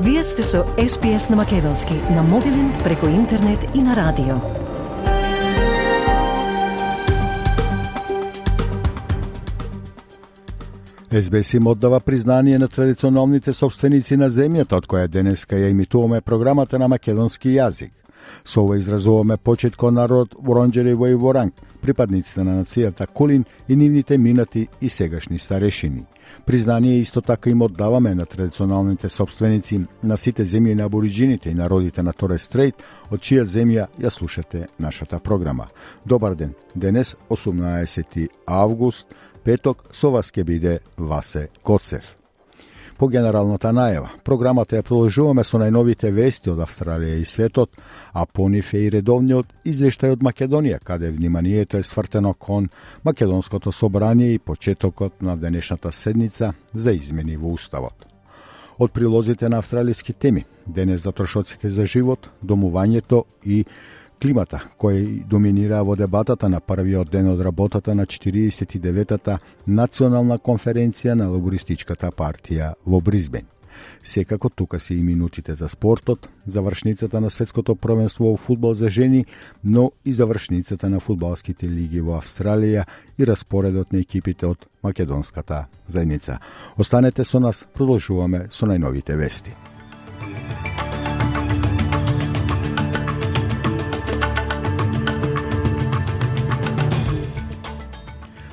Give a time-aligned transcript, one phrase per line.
[0.00, 4.34] Вие сте со SPS на Македонски, на мобилен, преку интернет и на радио.
[11.22, 16.78] СБС им оддава признание на традиционалните собственици на земјата, од која денеска ја имитуваме програмата
[16.78, 17.90] на македонски јазик.
[18.44, 24.18] Со ова изразуваме почет кон народ Воронџери во Воранг, припадниците на нацијата Кулин и нивните
[24.18, 26.04] минати и сегашни старешини.
[26.46, 32.02] Признание исто така им оддаваме на традиционалните собственици на сите земји на абориджините и народите
[32.02, 35.66] на Торе Стрейт, од чија земја ја слушате нашата програма.
[36.06, 39.06] Добар ден, денес 18 август,
[39.44, 42.15] петок, со вас ќе биде Васе Коцев.
[42.96, 47.74] По генералната најава, програмата ја продолжуваме со најновите вести од Австралија и светот,
[48.16, 52.70] а по нив е и редовниот извештај од Македонија, каде вниманието е свртено кон
[53.04, 58.06] Македонското собрание и почетокот на денешната седница за измени во Уставот.
[58.78, 63.64] Од прилозите на австралиски теми, денес за трошоците за живот, домувањето и
[64.22, 71.28] климата, кој доминира во дебатата на првиот ден од работата на 49-та национална конференција на
[71.30, 73.46] лабористичката партија во Бризбен.
[74.02, 79.26] Секако тука се и минутите за спортот, завршницата на светското првенство во фудбал за жени,
[79.64, 82.86] но и завршницата на фудбалските лиги во Австралија
[83.18, 86.38] и распоредот на екипите од македонската заедница.
[86.78, 89.75] Останете со нас, продолжуваме со најновите вести.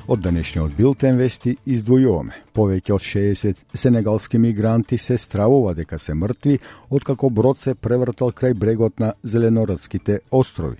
[0.04, 2.34] Од денешниот билтен вести издвојуваме.
[2.52, 6.58] Повеќе од 60 сенегалски мигранти се стравува дека се мртви,
[6.90, 10.76] откако брод се превртал крај брегот на Зеленорадските острови.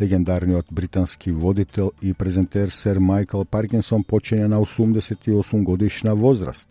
[0.00, 6.68] Легендарниот британски водител и презентер Сер Майкл Паркинсон почине на 88 годишна возраст.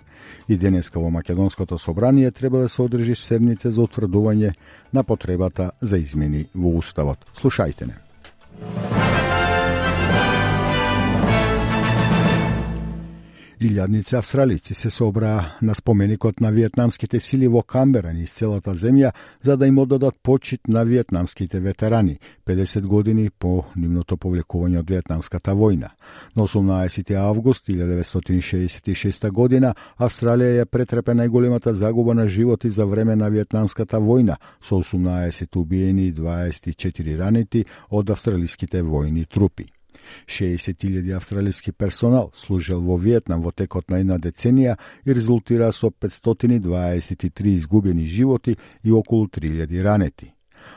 [0.49, 4.53] И денеска во Македонското собрание треба да се одржи седница за утврдување
[4.93, 7.17] на потребата за измени во Уставот.
[7.33, 9.08] Слушајте не.
[13.59, 19.11] Илјадници австралици се собраа на споменикот на вьетнамските сили во Камбера низ целата земја
[19.43, 25.51] за да им одадат почит на вьетнамските ветерани 50 години по нивното повлекување од вьетнамската
[25.51, 25.89] војна.
[26.35, 33.27] На 18 август 1966 година Австралија ја претрпе најголемата загуба на животи за време на
[33.29, 39.67] вьетнамската војна со 18 убиени и 24 ранети од австралиските војни трупи.
[40.27, 47.47] 60.000 австралиски персонал служел во Виетнам во текот на една деценија и резултира со 523
[47.47, 50.33] изгубени животи и околу 3000 ранети.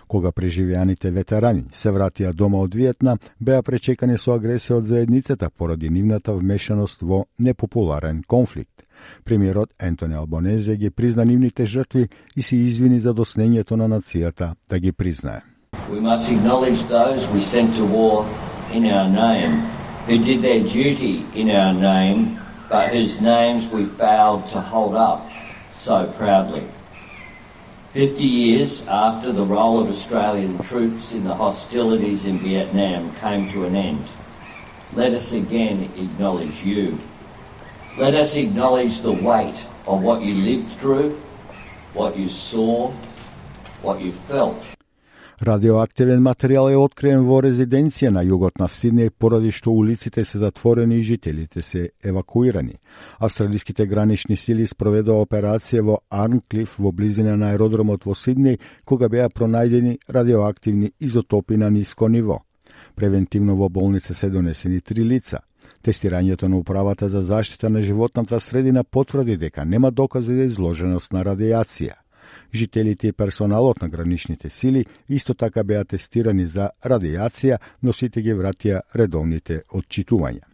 [0.09, 5.91] Кога преживеаните ветерани се вратија дома од Виетнам, беа пречекани со агресија од заедницата поради
[5.91, 8.82] нивната вмешаност во непопуларен конфликт.
[9.25, 14.78] Премиерот Ентони Албонезе ги призна нивните жртви и се извини за доснењето на нацијата да
[14.78, 15.43] ги признае.
[15.91, 18.25] We must acknowledge those we sent to war
[18.72, 19.60] in our name,
[20.06, 25.31] who did their duty in our name, but whose names we failed to hold up
[25.72, 26.66] so proudly.
[27.93, 33.66] Fifty years after the role of Australian troops in the hostilities in Vietnam came to
[33.66, 34.11] an end,
[34.94, 36.99] let us again acknowledge you.
[37.99, 41.21] Let us acknowledge the weight of what you lived through,
[41.93, 42.91] what you saw,
[43.82, 44.65] what you felt.
[45.43, 51.01] Радиоактивен материјал е откриен во резиденција на југот на Сиднеј поради што улиците се затворени
[51.01, 52.77] и жителите се евакуирани.
[53.19, 59.27] Австралиските гранични сили спроведоа операција во Арнклиф во близина на аеродромот во Сиднеј кога беа
[59.35, 62.38] пронајдени радиоактивни изотопи на ниско ниво.
[62.95, 65.41] Превентивно во болница се донесени три лица.
[65.83, 71.25] Тестирањето на управата за заштита на животната средина потврди дека нема докази за изложеност на
[71.25, 72.01] радиација.
[72.54, 78.34] Жителите и персоналот на граничните сили исто така беа тестирани за радиација, но сите ги
[78.37, 80.52] вратија редовните отчитувања.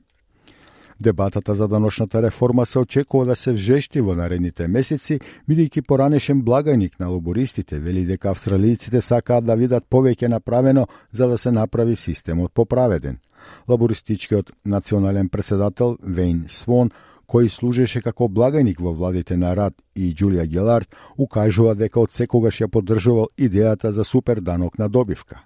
[1.01, 6.99] Дебатата за даношната реформа се очекува да се вжешти во наредните месеци, бидејќи поранешен благајник
[6.99, 12.53] на лобористите вели дека австралијците сакаат да видат повеќе направено за да се направи системот
[12.53, 13.19] поправеден.
[13.69, 16.91] Лабористичкиот национален председател Вейн Свон
[17.29, 22.63] кој служеше како благајник во владите на Рад и Джулија Гелард, укажува дека од секогаш
[22.63, 25.45] ја поддржувал идејата за супер данок на добивка.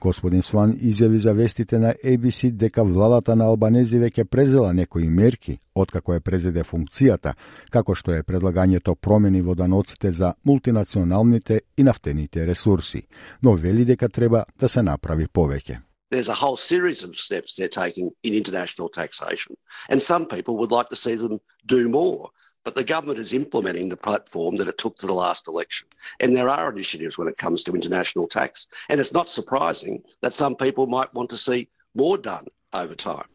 [0.00, 5.58] Господин Сван изјави за вестите на ABC дека владата на Албанези веќе презела некои мерки
[5.74, 7.34] откако е презеде функцијата,
[7.70, 13.02] како што е предлагањето промени во даноците за мултинационалните и нафтените ресурси,
[13.42, 15.80] но вели дека треба да се направи повеќе.
[16.13, 19.55] There's a whole series of steps they're taking in international taxation,
[19.89, 22.31] and some people would like to see them do more.
[22.65, 25.87] But the government is implementing the platform that it took to the last election.
[26.19, 28.67] And there are initiatives when it comes to international tax.
[28.89, 33.29] And it's not surprising that some people might want to see more done over time.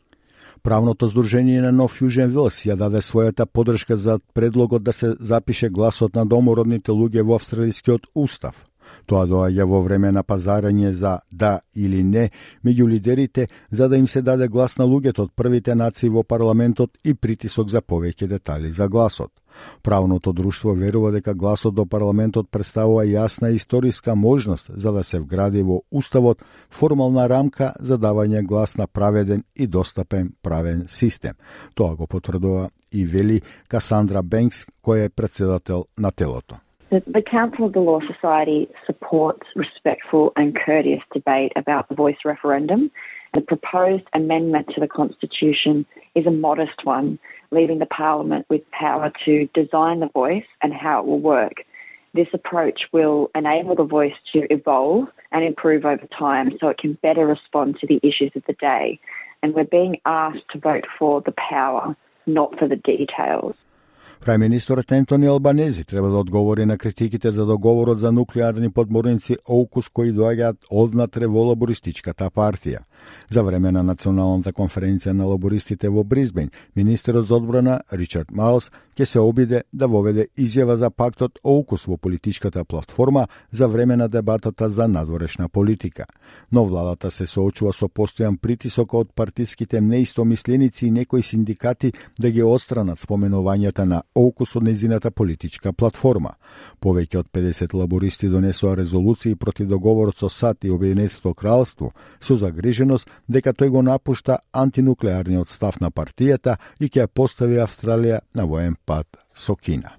[0.63, 5.69] Правното здружение на Нов Јужен Вилс ја даде својата подршка за предлогот да се запише
[5.69, 8.65] гласот на домородните луѓе во австралискиот устав.
[9.06, 12.30] Тоа доаѓа во време на пазарање за да или не
[12.66, 16.98] меѓу лидерите за да им се даде глас на луѓето од првите нации во парламентот
[17.04, 19.32] и притисок за повеќе детали за гласот.
[19.84, 25.64] Правното друштво верува дека гласот до парламентот представува јасна историска можност за да се вгради
[25.64, 31.34] во уставот формална рамка за давање глас на праведен и достапен правен систем.
[31.76, 36.69] Тоа го потврдува и вели Касандра Бенкс, која е председател на телото.
[36.92, 42.90] The, Council of the Law Society supports respectful and courteous debate about the voice referendum.
[43.36, 47.20] The proposed amendment to the Constitution is a modest one,
[47.52, 51.58] leaving the Parliament with power to design the voice and how it will work.
[52.16, 56.98] This approach will enable the voice to evolve and improve over time so it can
[57.04, 59.00] better respond to the issues of the day.
[59.44, 61.96] And we're being asked to vote for the power,
[62.26, 63.54] not for the details.
[64.20, 70.12] Прајминисторот Ентони Албанези треба да одговори на критиките за договорот за нуклеарни подморници Оукус кои
[70.12, 72.84] доаѓаат однатре во лабористичката партија.
[73.30, 79.06] За време на националната конференција на лабористите во Бризбен, министерот за одбрана Ричард Марлс ќе
[79.06, 84.70] се обиде да воведе изјава за пактот Оукус во политичката платформа за време на дебатата
[84.70, 86.06] за надворешна политика.
[86.52, 92.44] Но владата се соочува со постојан притисок од партиските неистомисленици и некои синдикати да ги
[92.44, 96.34] отстранат споменувањата на Оукус со незината политичка платформа.
[96.84, 103.08] Повеќе од 50 лабористи донесоа резолуции против договорот со САД и Обединетото кралство со загриженост
[103.28, 109.08] дека тој го напушта антинуклеарниот став на партијата и ќе постави Австралија на воен пат
[109.34, 109.96] со Кина.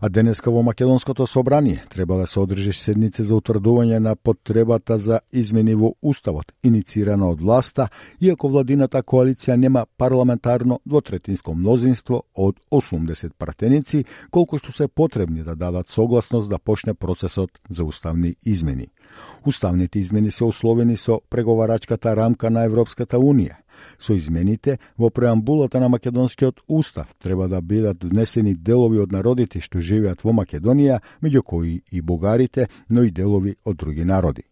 [0.00, 5.20] А денеска во Македонското собрание треба да се одржи седница за утврдување на потребата за
[5.32, 7.88] измени во Уставот, иницирана од власта,
[8.20, 15.56] иако владината коалиција нема парламентарно двотретинско мнозинство од 80 пратеници, колку што се потребни да
[15.56, 18.88] дадат согласност да почне процесот за уставни измени.
[19.46, 23.56] Уставните измени се условени со преговарачката рамка на Европската Унија.
[23.98, 29.80] Со измените во преамбулата на Македонскиот устав треба да бидат внесени делови од народите што
[29.80, 34.42] живеат во Македонија, меѓу кои и бугарите, но и делови од други народи.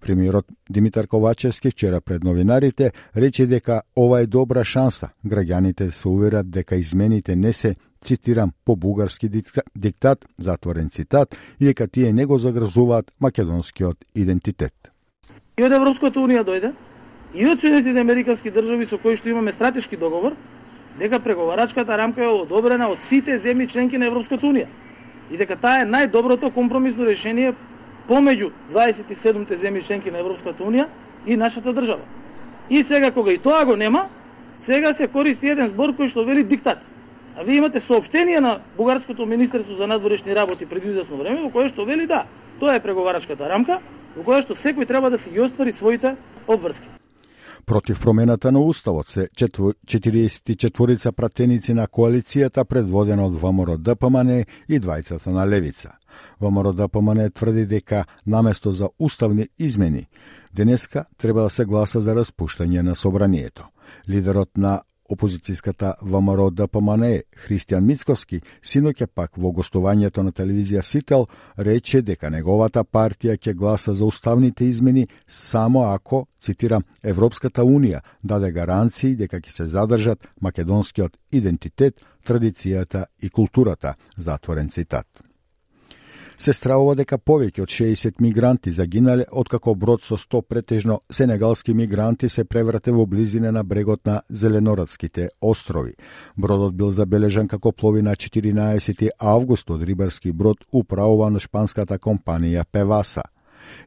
[0.00, 5.08] Премиерот Димитар Ковачевски вчера пред новинарите рече дека ова е добра шанса.
[5.26, 9.28] Граѓаните се уверат дека измените не се цитирам по бугарски
[9.76, 14.74] диктат, затворен цитат, и дека тие не го загрзуваат македонскиот идентитет.
[15.58, 16.72] И од Европската унија дојде,
[17.34, 20.34] и од Соединетите Американски држави со кои што имаме стратешки договор,
[20.98, 24.66] дека преговарачката рамка е одобрена од сите земји членки на Европската унија
[25.30, 27.54] и дека таа е најдоброто компромисно решение
[28.08, 30.88] помеѓу 27-те земји членки на Европската унија
[31.26, 32.02] и нашата држава.
[32.70, 34.08] И сега кога и тоа го нема,
[34.62, 36.82] сега се користи еден збор кој што вели диктат.
[37.38, 41.68] А вие имате сообштение на Бугарското министерство за надворешни работи пред известно време во кое
[41.68, 42.26] што вели да,
[42.60, 43.80] тоа е преговарачката рамка
[44.16, 46.99] во која што секој треба да се ги оствари своите обврски.
[47.70, 55.30] Против промената на Уставот се 44 пратеници на коалицијата предводена од ВМРО ДПМН и двајцата
[55.30, 55.92] на Левица.
[56.40, 60.08] ВМРО ДПМН тврди дека наместо за уставни измени,
[60.52, 63.68] денеска треба да се гласа за распуштање на собранието.
[64.08, 71.26] Лидерот на Опозицијската ВМРО да ДПМН Христијан Мицковски синоќа пак во гостувањето на телевизија Сител
[71.58, 78.52] рече дека неговата партија ќе гласа за уставните измени само ако, цитирам, Европската Унија даде
[78.52, 85.29] гаранции дека ќе се задржат македонскиот идентитет, традицијата и културата, затворен цитат
[86.40, 92.28] се стравува дека повеќе од 60 мигранти загинале откако брод со 100 претежно сенегалски мигранти
[92.28, 95.94] се преврате во близина на брегот на Зеленорадските острови.
[96.36, 102.64] Бродот бил забележан како плови на 14 август од рибарски брод управуван од шпанската компанија
[102.64, 103.22] Певаса.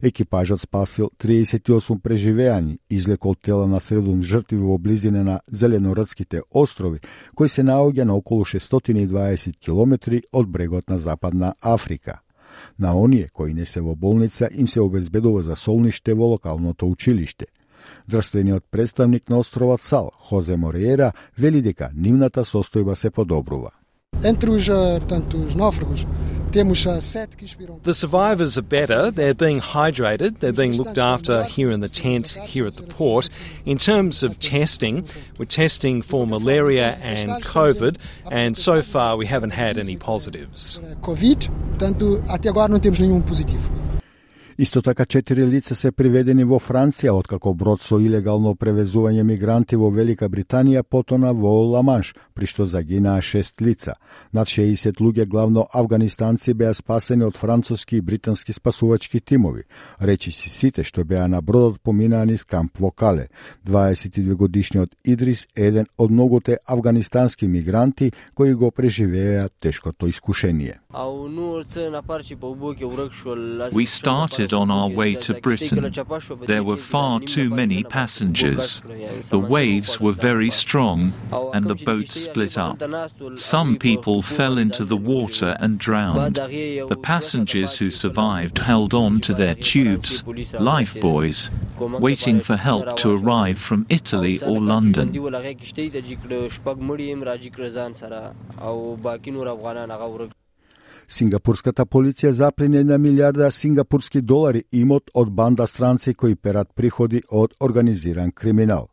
[0.02, 7.00] Екипажот спасил 38 преживеани, излекол тела на средун жртви во близина на Зеленорадските острови,
[7.34, 12.23] кои се наоѓа на околу 620 километри од брегот на Западна Африка.
[12.78, 17.46] На оние кои не се во болница им се обезбедува за солниште во локалното училиште.
[18.08, 23.70] Здравствениот представник на островот Сал, Хозе Мориера, вели дека нивната состојба се подобрува.
[24.22, 26.06] Entre os, eh, portanto, os náufragos,
[26.54, 27.80] temos eh, sete que expiram.
[27.82, 29.10] The survivors are better.
[29.10, 30.38] They're being hydrated.
[30.38, 33.28] They're being looked after here in the tent, here at the port.
[33.66, 35.04] In terms of testing,
[35.36, 37.96] we're testing for malaria and COVID,
[38.30, 40.78] and so far we haven't had any positives.
[44.58, 49.88] Исто така четири лица се приведени во Франција откако брод со илегално превезување мигранти во
[49.90, 53.94] Велика Британија потона во Ламанш, при што загинаа шест лица.
[54.32, 59.64] Над 60 луѓе, главно афганистанци, беа спасени од француски и британски спасувачки тимови.
[60.00, 63.26] Речи си сите што беа на бродот поминаа низ камп во Кале.
[63.66, 70.78] 22 годишниот Идрис е еден од многуте афганистански мигранти кои го преживеа тешкото искушение.
[73.74, 75.92] We started on our way to Britain.
[76.42, 78.82] There were far too many passengers.
[79.30, 81.12] The waves were very strong
[81.52, 82.82] and the boat split up.
[83.36, 86.36] Some people fell into the water and drowned.
[86.36, 90.24] The passengers who survived held on to their tubes,
[90.58, 95.12] life buoys, waiting for help to arrive from Italy or London.
[101.08, 107.54] Сингапурската полиција заплене на милиарда сингапурски долари имот од банда странци кои перат приходи од
[107.60, 108.88] организиран криминал.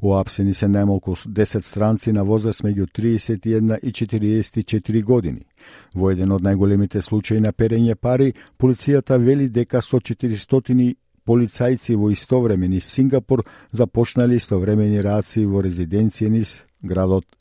[0.00, 5.46] Уапсени се најмалку 10 странци на возраст меѓу 31 и 44 години.
[5.94, 10.94] Во еден од најголемите случаи на перење пари, полицијата вели дека со 400
[11.26, 17.35] полицајци во истовремени Сингапур започнале истовремени рации во резиденција низ градот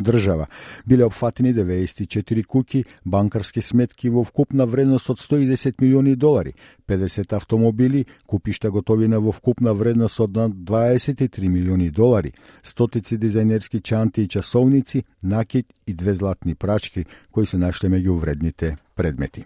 [0.00, 0.46] држава.
[0.86, 6.54] Биле опфатени 94 куќи, банкарски сметки во вкупна вредност од 110 милиони долари,
[6.88, 14.22] 50 автомобили, купишта готовина во вкупна вредност од над 23 милиони долари, стотици дизајнерски чанти
[14.22, 19.44] и часовници, накид и две златни прачки кои се нашле меѓу вредните предмети.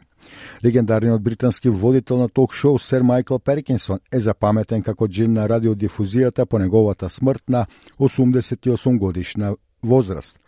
[0.64, 6.58] Легендарниот британски водител на ток-шоу Сер Майкл Перкинсон е запаметен како джин на радиодифузијата по
[6.58, 7.66] неговата смрт на
[7.98, 10.38] 88 годишна возраст.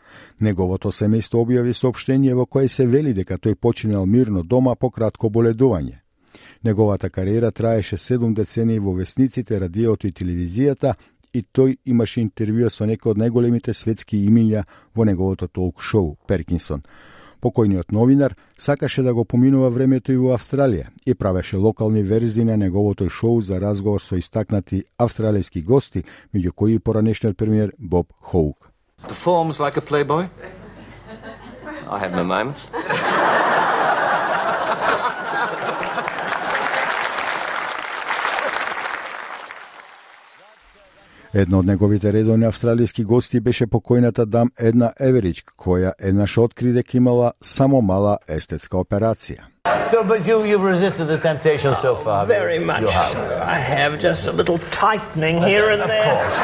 [0.40, 5.28] Неговото семејство објави сообштение во кое се вели дека тој починал мирно дома по кратко
[5.28, 6.00] боледување.
[6.64, 10.94] Неговата кариера траеше 7 децени во весниците, радиото и телевизијата
[11.32, 16.82] и тој имаше интервјуа со некои од најголемите светски имиња во неговото толк шоу Перкинсон.
[17.40, 22.56] Покојниот новинар сакаше да го поминува времето и во Австралија и правеше локални верзии на
[22.56, 28.69] неговото шоу за разговор со истакнати австралијски гости, меѓу кои поранешниот премиер Боб Хоук.
[29.01, 30.27] Performs like a playboy?
[31.89, 32.67] I have my moments.
[41.35, 46.97] Едно од неговите редовни австралијски гости беше покојната дам Една Еверич, која еднаш откри дека
[46.97, 49.43] имала само мала естетска операција.
[49.91, 52.25] So, but you, you've resisted the temptation so far.
[52.25, 52.81] Very much.
[52.91, 53.15] have.
[53.55, 56.05] I have just a little tightening here and Of there.
[56.05, 56.35] course.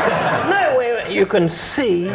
[0.49, 0.64] No, way
[1.08, 2.10] you can see.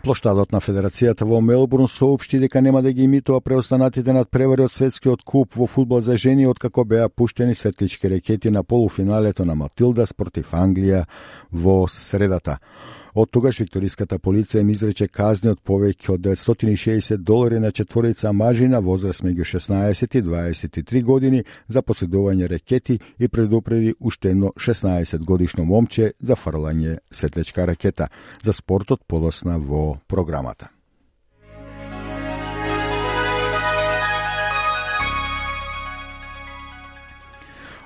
[0.00, 4.72] Плоштадот на Федерацијата во Мелбурн соопшти дека нема да ги имитува преостанатите над превари од
[4.72, 10.14] светскиот куп во фудбал за жени откако беа пуштени светлички ракети на полуфиналето на Матилдас
[10.14, 11.04] против Англија
[11.52, 12.58] во средата.
[13.14, 18.68] Од тогаш викториската полиција им изрече казни од повеќе од 960 долари на четворица мажи
[18.68, 25.24] на возраст меѓу 16 и 23 години за поседување ракети и предупреди уште едно 16
[25.24, 28.08] годишно момче за фрлање светлечка ракета.
[28.42, 30.70] За спортот подосна во програмата.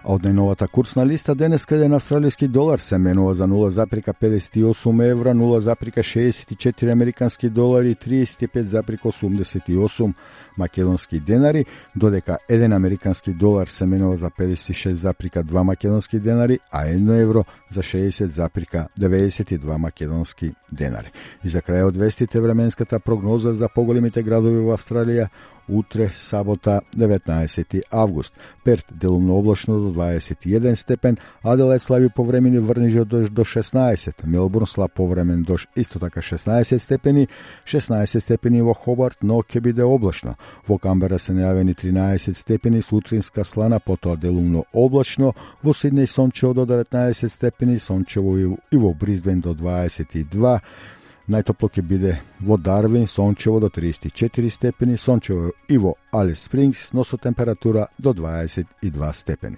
[0.05, 6.93] А од најновата курсна листа денес еден австралиски долар се менува за 0,58 евра, 0,64
[6.93, 10.13] американски долари, 35,88
[10.59, 11.65] македонски денари,
[11.97, 19.77] додека еден американски долар се менува за 56,2 македонски денари, а 1 евро за 60,92
[19.77, 21.13] македонски денари.
[21.45, 25.29] И за крај од вестите временската прогноза за поголемите градови во Австралија
[25.69, 28.35] утре сабота 19 август.
[28.65, 34.67] Перт делумно облачно до 21 степен, Аделајд слаби повремени врнежи од дожд до 16, Мелбурн
[34.67, 37.29] слаб повремен дожд исто така 16 степени,
[37.67, 40.37] 16 степени во Хобарт, но ќе биде облачно.
[40.69, 46.67] Во Камбера се најавени 13 степени, сутринска слана, потоа делумно облачно, во Сиднеј сончево до
[46.67, 50.61] 19 степени, сончево и во Бризбен до 22,
[51.25, 52.11] Најтопло ќе биде
[52.45, 58.13] во Дарвин, сончево до 34 степени, сончево и во Алис Спрингс, но со температура до
[58.13, 59.57] 22 степени.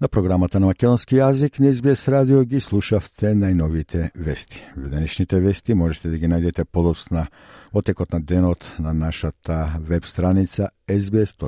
[0.00, 4.62] На програмата на македонски јазик на СБС радио ги слушавте најновите вести.
[4.76, 7.26] В денешните вести можете да ги најдете подоцна
[7.74, 11.40] во текот на денот на нашата веб страница sbs.com.eu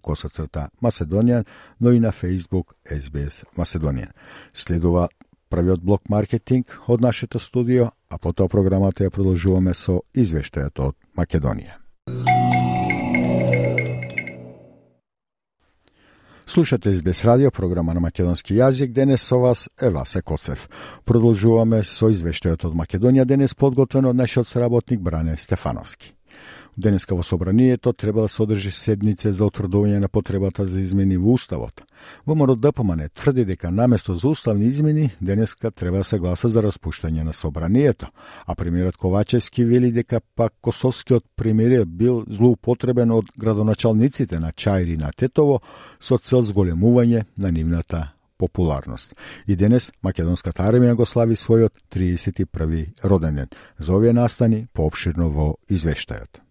[0.00, 1.44] косацрта Macedonian,
[1.80, 4.10] но и на Facebook SBS Macedonian.
[4.54, 5.08] Следува
[5.50, 11.85] првиот блок маркетинг од нашето студио, а потоа програмата ја продолжуваме со извештајот од Македонија.
[16.56, 18.94] Слушате Избес радио, програма на македонски јазик.
[18.96, 20.64] Денес со вас е Васе Коцев.
[21.04, 26.15] Продолжуваме со извештајот од Македонија, денес подготвен од нашиот сработник Бране Стефановски.
[26.76, 31.32] Денеска во собранието треба да се одржи седница за утврдување на потребата за измени во
[31.32, 31.80] Уставот.
[32.26, 36.62] ВМРО ДПМН да тврди дека наместо за уставни измени, денеска треба да се гласа за
[36.62, 38.06] распуштање на собранието,
[38.46, 45.12] а премиерот Ковачевски вели дека пак Косовскиот премиер бил злоупотребен од градоначалниците на Чајри на
[45.16, 45.62] Тетово
[46.00, 49.14] со цел зголемување на нивната популарност.
[49.48, 53.48] И денес македонската армија го слави својот 31 роден ден.
[53.78, 56.45] За овие настани пообширно во извештајот.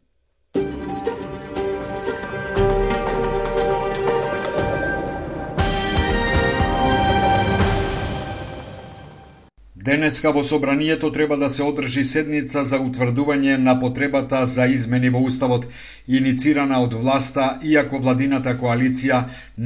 [9.86, 15.20] Денеска во собранието треба да се одржи седница за утврдување на потребата за измени во
[15.28, 15.68] Уставот,
[16.08, 19.20] иницирана од власта, иако владината коалиција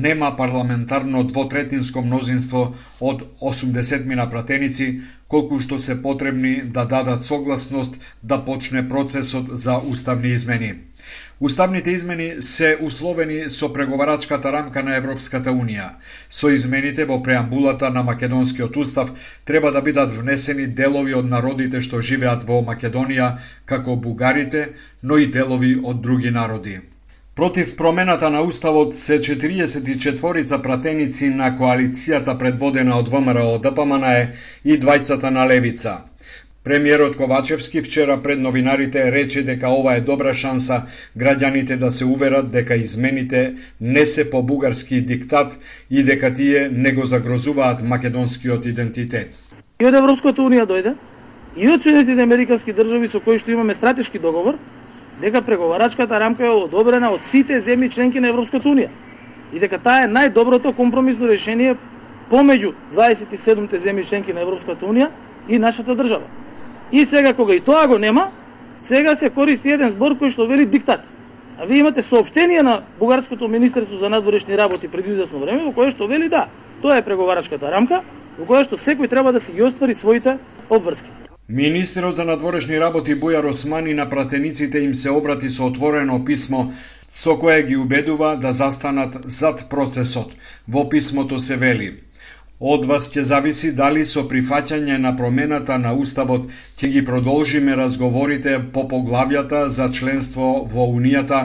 [0.08, 2.66] нема парламентарно двотретинско мнозинство
[3.00, 3.24] од
[3.54, 4.90] 80 мина пратеници,
[5.28, 10.74] колку што се потребни да дадат согласност да почне процесот за уставни измени.
[11.42, 15.86] Уставните измени се условени со преговарачката рамка на Европската Унија.
[16.30, 19.14] Со измените во преамбулата на Македонскиот устав
[19.46, 23.30] треба да бидат внесени делови од народите што живеат во Македонија,
[23.66, 24.66] како бугарите,
[25.04, 26.76] но и делови од други народи.
[27.36, 34.06] Против промената на уставот се 44 пратеници на коалицијата предводена од ВМРО ДПМН
[34.66, 36.02] и двајцата на Левица.
[36.64, 40.84] Премиерот Ковачевски вчера пред новинарите рече дека ова е добра шанса
[41.18, 45.60] граѓаните да се уверат дека измените не се по бугарски диктат
[45.92, 49.32] и дека тие не го загрозуваат македонскиот идентитет.
[49.80, 50.94] И од Европската Унија дојде,
[51.56, 54.60] и од Соединетите Американски држави со кои што имаме стратешки договор,
[55.22, 58.92] дека преговарачката рамка е одобрена од сите земји членки на Европската Унија
[59.56, 61.78] и дека таа е најдоброто компромисно решение
[62.28, 65.08] помеѓу 27 земји членки на Европската Унија
[65.48, 66.28] и нашата држава.
[66.92, 68.32] И сега кога и тоа го нема,
[68.84, 71.06] сега се користи еден збор кој што вели диктат.
[71.60, 75.92] А вие имате сообщение на Бугарското министерство за надворешни работи пред известно време во кое
[75.92, 76.48] што вели да,
[76.82, 78.02] тоа е преговарачката рамка
[78.40, 80.38] во која што секој треба да си ги оствари своите
[80.70, 81.12] обврски.
[81.50, 86.72] Министерот за надворешни работи Бујар Османи на пратениците им се обрати со отворено писмо
[87.10, 90.32] со кое ги убедува да застанат зад процесот.
[90.68, 91.98] Во писмото се вели
[92.60, 96.48] Од вас ќе зависи дали со прифаќање на промената на Уставот
[96.82, 101.40] ќе ги продолжиме разговорите по поглавјата за членство во Унијата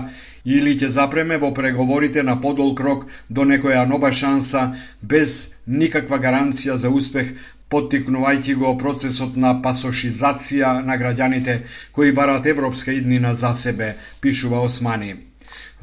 [0.45, 4.65] или ќе запреме во преговорите на подол крок до некоја нова шанса
[5.03, 7.31] без никаква гаранција за успех,
[7.71, 11.61] поттикнувајќи го процесот на пасошизација на граѓаните
[11.93, 15.15] кои барат европска иднина за себе, пишува Османи.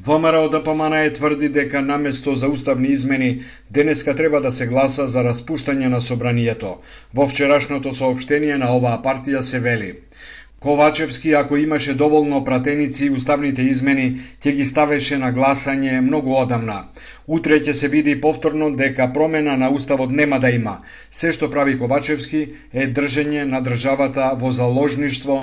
[0.06, 5.08] ВМРО ДПМН да е тврди дека наместо за уставни измени денеска треба да се гласа
[5.08, 6.78] за распуштање на собранието.
[7.14, 9.94] Во вчерашното сообштение на оваа партија се вели
[10.62, 16.84] Ковачевски, ако имаше доволно пратеници, уставните измени ќе ги ставеше на гласање многу одамна.
[17.32, 20.74] Утре ќе се види повторно дека промена на уставот нема да има.
[21.12, 22.42] Се што прави Ковачевски
[22.74, 25.38] е држење на државата во заложништво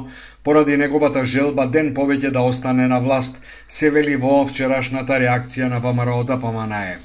[0.44, 5.80] поради неговата желба ден повеќе да остане на власт, се вели во вчерашната реакција на
[5.80, 6.98] ВМРО да ДПМНЕ.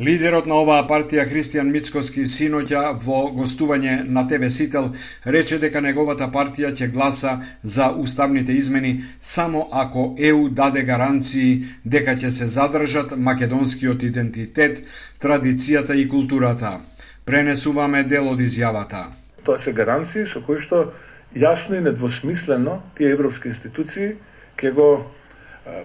[0.00, 4.86] Лидерот на оваа партија Христијан Мицкоски синоќа во гостување на ТВ Сител
[5.34, 12.14] рече дека неговата партија ќе гласа за уставните измени само ако ЕУ даде гаранции дека
[12.16, 14.80] ќе се задржат македонскиот идентитет,
[15.20, 16.80] традицијата и културата.
[17.28, 19.02] Пренесуваме дел од изјавата.
[19.44, 20.94] Тоа се гаранции со кои што
[21.36, 24.16] јасно и недвосмислено тие европски институции
[24.56, 24.88] ќе го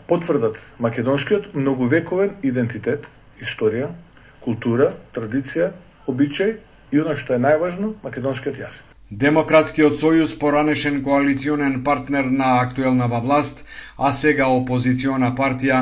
[0.07, 3.11] потврдат македонскиот многувековен идентитет,
[3.45, 3.93] историја,
[4.41, 5.71] култура, традиција,
[6.07, 6.57] обичај
[6.91, 8.91] и она што е најважно, македонскиот јазик.
[9.11, 13.61] Демократскиот сојуз, поранешен коалиционен партнер на актуелната власт,
[13.97, 15.81] а сега опозициона партија,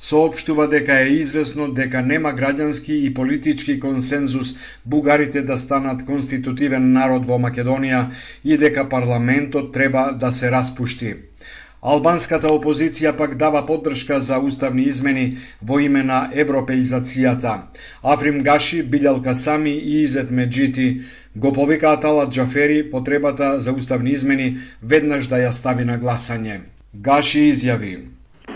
[0.00, 7.26] соопштува дека е известно дека нема граѓански и политички консензус бугарите да станат конститутивен народ
[7.26, 8.06] во Македонија
[8.44, 11.16] и дека парламентот треба да се распушти.
[11.80, 17.54] Албанската опозиција пак дава поддршка за уставни измени во име на европеизацијата.
[18.02, 21.00] Африм Гаши, Билјал Касами и Изет Меджити
[21.36, 26.60] го повикаа Талат Джафери потребата за уставни измени веднаш да ја стави на гласање.
[26.94, 28.04] Гаши изјави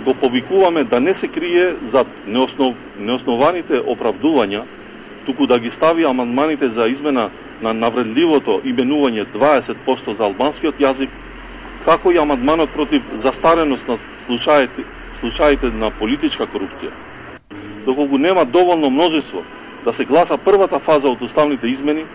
[0.05, 4.65] Го повикуваме да не се крие зад неоснов, неоснованите оправдувања,
[5.25, 11.24] туку да ги стави амандманите за измена на навредливото именување 20% за албанскиот јазик
[11.85, 14.85] како и амандманот против застареност на случаите,
[15.21, 16.91] случаите на политичка корупција.
[17.87, 19.45] Доколку нема доволно множество
[19.85, 22.07] да се гласа првата фаза од уставните измени,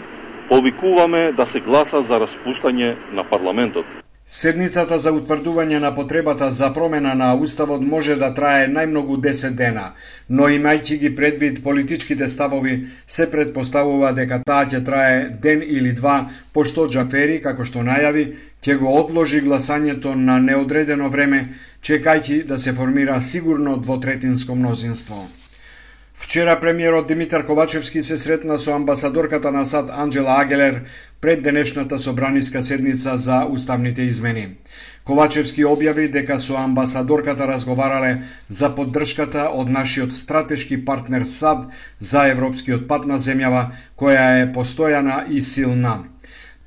[0.50, 3.86] повикуваме да се гласа за распуштање на парламентот.
[4.30, 9.86] Седницата за утврдување на потребата за промена на Уставот може да трае најмногу 10 дена,
[10.30, 12.76] но имајќи ги предвид политичките ставови,
[13.08, 16.20] се предпоставува дека таа ќе трае ден или два,
[16.54, 18.28] пошто Джафери, како што најави,
[18.62, 21.42] ќе го одложи гласањето на неодредено време,
[21.82, 25.26] чекајќи да се формира сигурно двотретинско мнозинство.
[26.20, 30.82] Вчера премиерот Димитар Ковачевски се сретна со амбасадорката на САД Анджела Агелер
[31.22, 34.50] пред денешната собраниска седница за уставните измени.
[35.08, 38.12] Ковачевски објави дека со амбасадорката разговарале
[38.50, 41.66] за поддршката од нашиот стратешки партнер САД
[42.00, 46.04] за европскиот пат на земјава, која е постојана и силна.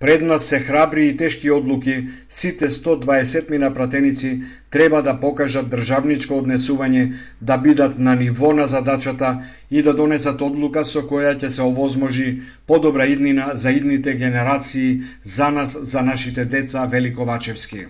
[0.02, 6.40] Пред нас се храбри и тешки одлуки, сите 120 мина пратеници треба да покажат државничко
[6.42, 9.30] однесување, да бидат на ниво на задачата
[9.70, 15.50] и да донесат одлука со која ќе се овозможи подобра иднина за идните генерации, за
[15.50, 17.86] нас, за нашите деца, Великовачевски.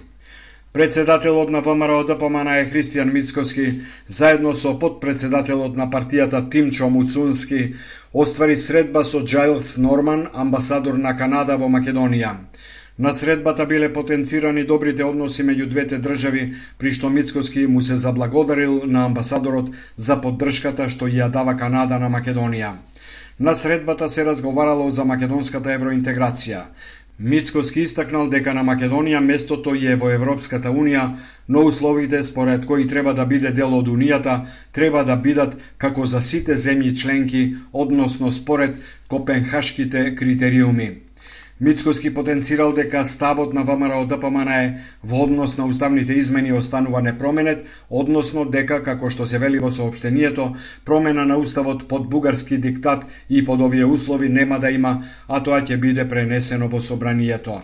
[0.73, 7.75] Председателот на ВМРО ДПМН е Христијан Мицковски, заедно со подпредседателот на партијата Тимчо Муцунски,
[8.13, 12.37] оствари средба со Джайлс Норман, амбасадор на Канада во Македонија.
[12.99, 18.83] На средбата биле потенцирани добрите односи меѓу двете држави, при што Мицковски му се заблагодарил
[18.85, 22.75] на амбасадорот за поддршката што ја дава Канада на Македонија.
[23.41, 26.61] На средбата се разговарало за македонската евроинтеграција.
[27.21, 31.03] Мицкоски истакнал дека на Македонија местото е во Европската Унија,
[31.49, 36.23] но условите според кои треба да биде дел од Унијата треба да бидат како за
[36.23, 37.43] сите земји членки,
[37.75, 40.89] односно според Копенхашките критериуми.
[41.63, 47.61] Мицкоски потенцирал дека ставот на ВМРО ДПМН е во однос на уставните измени останува непроменет,
[47.91, 50.49] односно дека, како што се вели во сообштението,
[50.85, 55.63] промена на уставот под бугарски диктат и под овие услови нема да има, а тоа
[55.63, 57.61] ќе биде пренесено во собранието.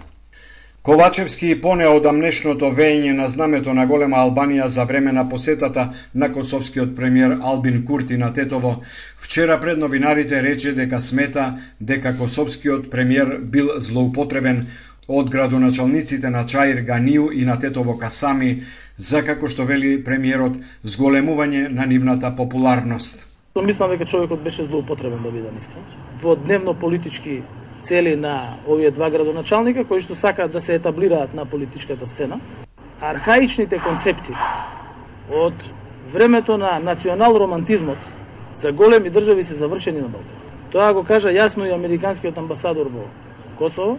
[0.88, 6.33] Ковачевски и од одамнешното веење на знамето на голема Албанија за време на посетата на
[6.33, 8.83] косовскиот премиер Албин Курти на Тетово,
[9.18, 14.66] вчера пред новинарите рече дека смета дека косовскиот премиер бил злоупотребен
[15.09, 18.62] од градоначалниците на Чаир Ганију и на Тетово Касами
[18.96, 23.27] за како што вели премиерот зголемување на нивната популарност.
[23.61, 25.85] Мислам дека човекот беше злоупотребен да бидам искрен.
[26.22, 27.42] Во дневно политички
[27.82, 32.40] цели на овие два градоначалника кои што сакаат да се етаблираат на политичката сцена.
[33.00, 34.32] Архаичните концепти
[35.30, 35.54] од
[36.12, 37.98] времето на национал романтизмот
[38.56, 40.38] за големи држави се завршени на Балкан.
[40.72, 43.06] Тоа го кажа јасно и американскиот амбасадор во
[43.58, 43.98] Косово,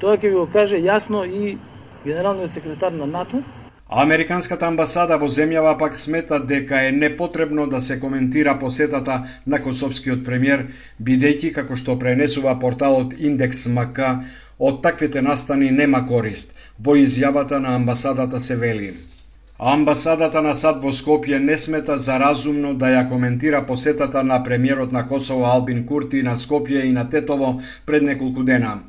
[0.00, 1.58] тоа ќе ви го каже јасно и
[2.04, 3.42] генералниот секретар на НАТО,
[3.90, 10.22] Американската амбасада во земјава пак смета дека е непотребно да се коментира посетата на косовскиот
[10.28, 10.62] премиер,
[11.02, 14.12] бидејќи, како што пренесува порталот Индекс МК,
[14.58, 16.54] од таквите настани нема корист.
[16.78, 18.92] Во изјавата на амбасадата се вели.
[19.58, 24.92] Амбасадата на САД во Скопје не смета за разумно да ја коментира посетата на премиерот
[24.92, 28.84] на Косово Албин Курти на Скопје и на Тетово пред неколку дена.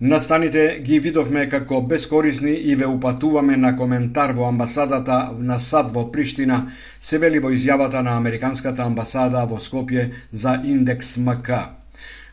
[0.00, 6.04] Настаните ги видовме како бескорисни и ве упатуваме на коментар во амбасадата на САД во
[6.12, 6.60] Приштина,
[7.00, 11.60] се вели во изјавата на Американската амбасада во Скопје за Индекс МК.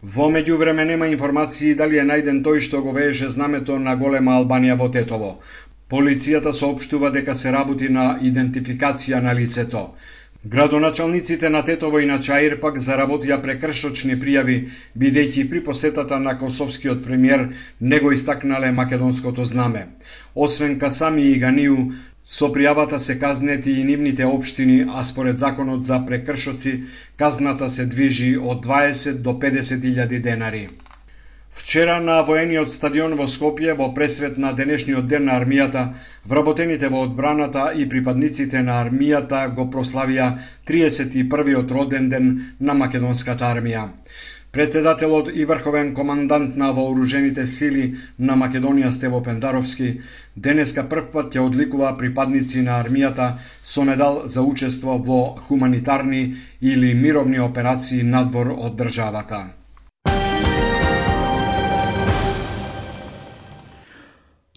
[0.02, 4.80] Во меѓувреме нема информации дали е најден тој што го вееше знамето на голема Албанија
[4.80, 5.36] во Тетово.
[5.92, 9.90] Полицијата соопштува дека се работи на идентификација на лицето.
[10.46, 14.58] Градоначалниците на Тетово и на Чаир пак заработија прекршочни пријави,
[15.04, 17.48] бидејќи при посетата на косовскиот премиер
[17.82, 19.88] не го истакнале македонското знаме.
[20.36, 21.92] Освен Касами и Ганиу,
[22.24, 26.84] со пријавата се казнети и нивните општини, а според законот за прекршоци,
[27.18, 30.68] казната се движи од 20 до 50 илјади денари.
[31.58, 35.82] Вчера на воениот стадион во Скопје во пресрет на денешниот ден на армијата,
[36.34, 40.28] вработените во одбраната и припадниците на армијата го прославија
[40.70, 43.90] 31-иот роден ден на македонската армија.
[44.52, 49.90] Председателот и врховен командант на вооружените сили на Македонија Стево Пендаровски
[50.48, 53.28] денеска првпат ќе одликува припадници на армијата
[53.64, 56.24] со медал за учество во хуманитарни
[56.62, 59.48] или мировни операции надвор од државата.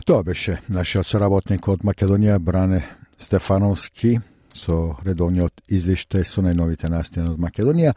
[0.07, 2.81] Тоа беше нашиот соработник од Македонија Бране
[3.21, 4.15] Стефановски
[4.57, 7.93] со редовниот извештај со најновите настани од Македонија,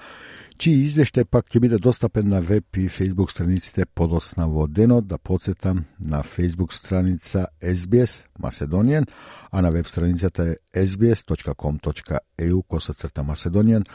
[0.60, 5.18] чии извештај пак ќе биде достапен на веб и фейсбук страниците подосна во денот, да
[5.18, 9.08] подсетам на фейсбук страница SBS Macedonian,
[9.54, 13.86] а на веб страницата е sbs.com.eu косацрта Macedonian.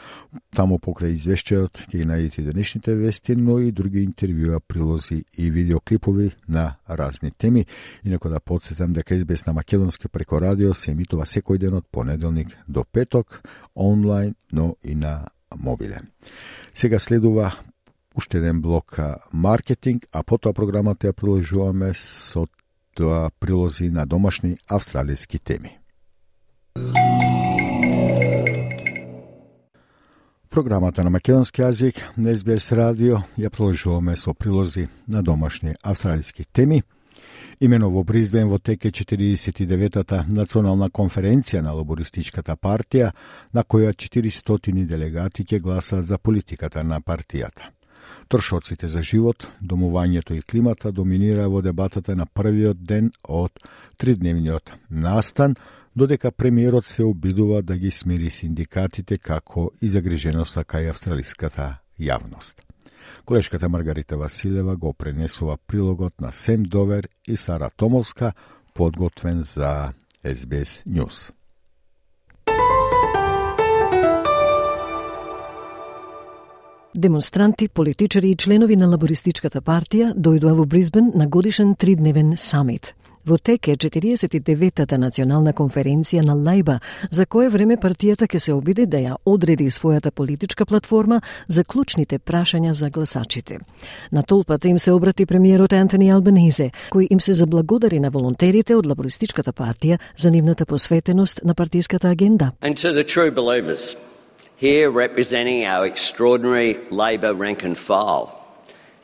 [0.55, 6.31] Таму покрај извештајот ќе ги најдете денешните вести, но и други интервјуа, прилози и видеоклипови
[6.47, 7.65] на разни теми.
[8.03, 12.55] Инако да подсетам дека SBS на македонски преко радио се емитува секој ден од понеделник
[12.67, 13.43] до петок,
[13.75, 15.99] онлайн, но и на мобиле.
[16.73, 17.51] Сега следува
[18.15, 18.97] уште еден блок
[19.33, 22.47] маркетинг, а потоа програмата ја продолжуваме со
[22.95, 25.79] тоа прилози на домашни австралиски теми.
[30.49, 36.81] Програмата на македонски јазик на SBS радио ја продолжуваме со прилози на домашни австралиски теми.
[37.61, 43.11] Имено во Бризбен во теке 49-та национална конференција на лобористичката партија,
[43.53, 47.78] на која 400 делегати ќе гласат за политиката на партијата.
[48.29, 53.57] Трошоците за живот, домувањето и климата доминира во дебатата на првиот ден од
[53.97, 55.55] тридневниот настан,
[55.95, 62.61] додека премиерот се обидува да ги смири синдикатите како и загриженоста така кај австралиската јавност.
[63.25, 68.33] Колешката Маргарита Василева го пренесува прилогот на Сем Довер и Сара Томовска,
[68.73, 71.38] подготвен за SBS News.
[76.95, 82.95] Демонстранти, политичари и членови на лабористичката партија дојдоа во Бризбен на годишен тридневен самит.
[83.25, 86.79] Во тек е 49-та национална конференција на Лајба,
[87.11, 92.17] за кое време партијата ќе се обиде да ја одреди својата политичка платформа за клучните
[92.17, 93.59] прашања за гласачите.
[94.11, 98.85] На толпата им се обрати премиерот Антони Албанезе, кој им се заблагодари на волонтерите од
[98.85, 102.51] лабористичката партија за нивната посветеност на партиската агенда.
[102.61, 103.95] And to the true believers,
[104.59, 108.27] here representing our extraordinary Labor rank and file.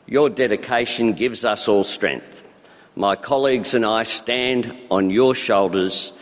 [0.06, 2.44] Your dedication gives us all strength.
[2.96, 6.14] My colleagues and I stand on your shoulders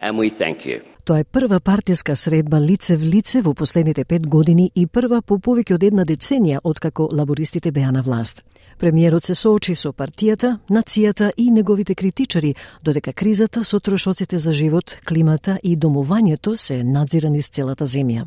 [0.00, 0.80] and we thank you.
[1.04, 5.38] Тоа е прва партиска средба лице в лице во последните пет години и прва по
[5.38, 8.44] повеќе од една деценија откако лабористите беа на власт.
[8.78, 14.96] Премиерот се соочи со партијата, нацијата и неговите критичари, додека кризата со трошоците за живот,
[15.08, 18.26] климата и домувањето се надзирани с целата земја.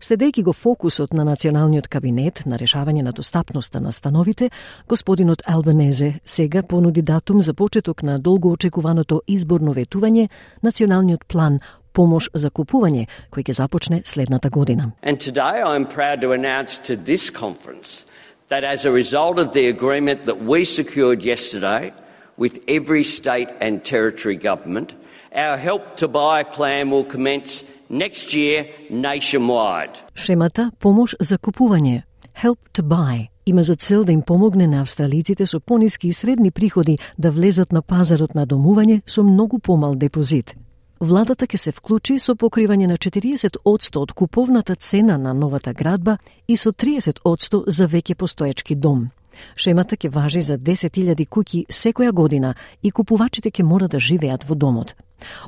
[0.00, 4.50] Следејќи го фокусот на националниот кабинет на решавање на достапноста на становите,
[4.88, 10.28] господинот Албанезе сега понуди датум за почеток на долго очекуваното изборно ветување,
[10.62, 11.60] националниот план
[11.92, 14.92] помош за купување, кој ќе започне следната година.
[15.02, 18.06] And today I'm proud to announce to this conference
[18.48, 21.92] that as a result of the agreement that we secured yesterday
[22.36, 24.94] with every state and territory government,
[25.34, 29.98] our help to buy plan will commence next year nationwide.
[30.14, 32.02] Шемата Помош за купување
[32.42, 36.50] Help to Buy има за цел да им помогне на австралиците со пониски и средни
[36.50, 40.54] приходи да влезат на пазарот на домување со многу помал депозит.
[41.00, 46.56] Владата ќе се вклучи со покривање на 40% од куповната цена на новата градба и
[46.56, 49.08] со 30% за веќе постоечки дом.
[49.56, 54.54] Шемата ќе важи за 10.000 куќи секоја година и купувачите ќе мора да живеат во
[54.54, 54.94] домот.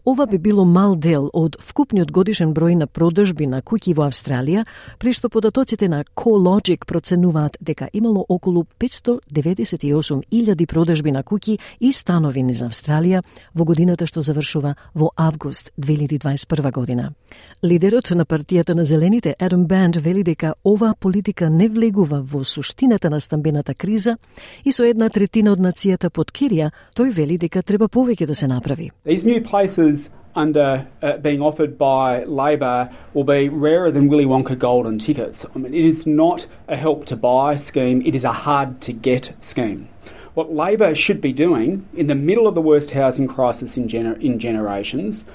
[0.05, 4.65] Ова би било мал дел од вкупниот годишен број на продажби на куќи во Австралија,
[4.99, 12.43] при што податоците на CoLogic проценуваат дека имало околу 598.000 продажби на куќи и станови
[12.43, 13.23] низ Австралија
[13.55, 17.13] во годината што завршува во август 2021 година.
[17.65, 23.11] Лидерот на партијата на Зелените Адам Банд вели дека ова политика не влегува во суштината
[23.11, 24.17] на стамбената криза
[24.65, 28.47] и со една третина од нацијата под Кирија, тој вели дека треба повеќе да се
[28.47, 28.91] направи.
[29.07, 34.59] These new places under uh, being offered by Labor will be rarer than Willy Wonka
[34.59, 35.47] golden tickets.
[35.55, 38.93] I mean, it is not a help to buy scheme, it is a hard to
[38.93, 39.89] get scheme.
[40.35, 44.21] What Labor should be doing in the middle of the worst housing crisis in, gener-
[44.21, 45.27] in generations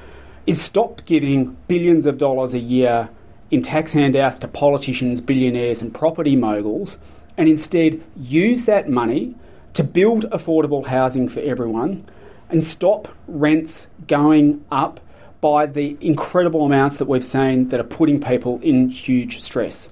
[0.46, 3.08] is stop giving billions of dollars a year
[3.50, 6.98] in tax handouts to politicians, billionaires, and property moguls
[7.38, 9.36] and instead use that money
[9.74, 12.04] to build affordable housing for everyone
[12.50, 15.00] and stop rents going up
[15.42, 19.90] by the incredible amounts that we've seen that are putting people in huge stress.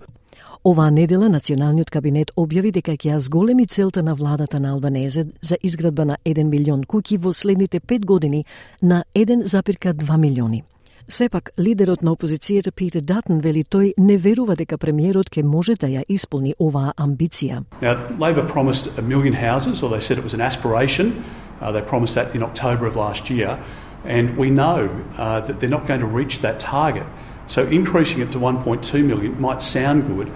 [0.66, 5.58] Оваа недела националниот кабинет објави дека ќе ја зголеми целта на владата на Албанезе за
[5.62, 8.46] изградба на 1 милион куќи во следните 5 години
[8.82, 10.64] на 1,2 милиони.
[11.08, 15.86] Сепак, лидерот на опозицијата Питер Датон вели тој не верува дека премиерот ќе може да
[15.86, 17.62] ја исполни оваа амбиција.
[17.82, 21.14] Now, Labor promised a million houses, or they said it was an aspiration.
[21.61, 23.63] Uh, they promised that in October of last year,
[24.05, 27.07] and we know uh, that they're not going to reach that target.
[27.47, 30.31] So increasing it to 1.2 million might sound good,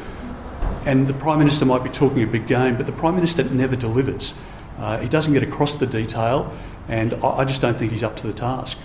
[0.85, 3.77] and the Prime Minister might be talking a big game, but the Prime Minister never
[3.77, 4.35] delivers.
[4.79, 6.53] Uh, he doesn't get across the detail,
[6.89, 8.77] and I, I just don't think he's up to the task.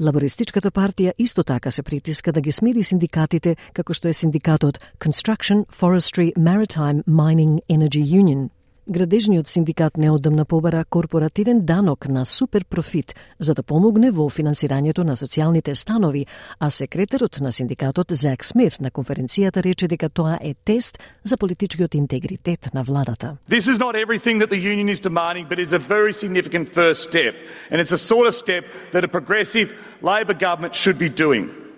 [0.00, 5.66] Лабористичката партија исто така се притиска да ги смири синдикатите, како што е синдикатот Construction,
[5.70, 8.50] Forestry, Maritime, Mining, Energy Union.
[8.89, 15.13] Градежниот синдикат неодамна побара корпоративен данок на супер профит за да помогне во финансирањето на
[15.13, 16.25] социјалните станови,
[16.59, 21.95] а секретарот на синдикатот Зак Смит на конференцијата рече дека тоа е тест за политичкиот
[21.95, 23.37] интегритет на владата.
[23.47, 27.03] This is not everything that the union is demanding, but is a very significant first
[27.03, 27.35] step.
[27.69, 29.69] And it's a sort of step that a progressive
[30.01, 31.68] Labor government should be doing.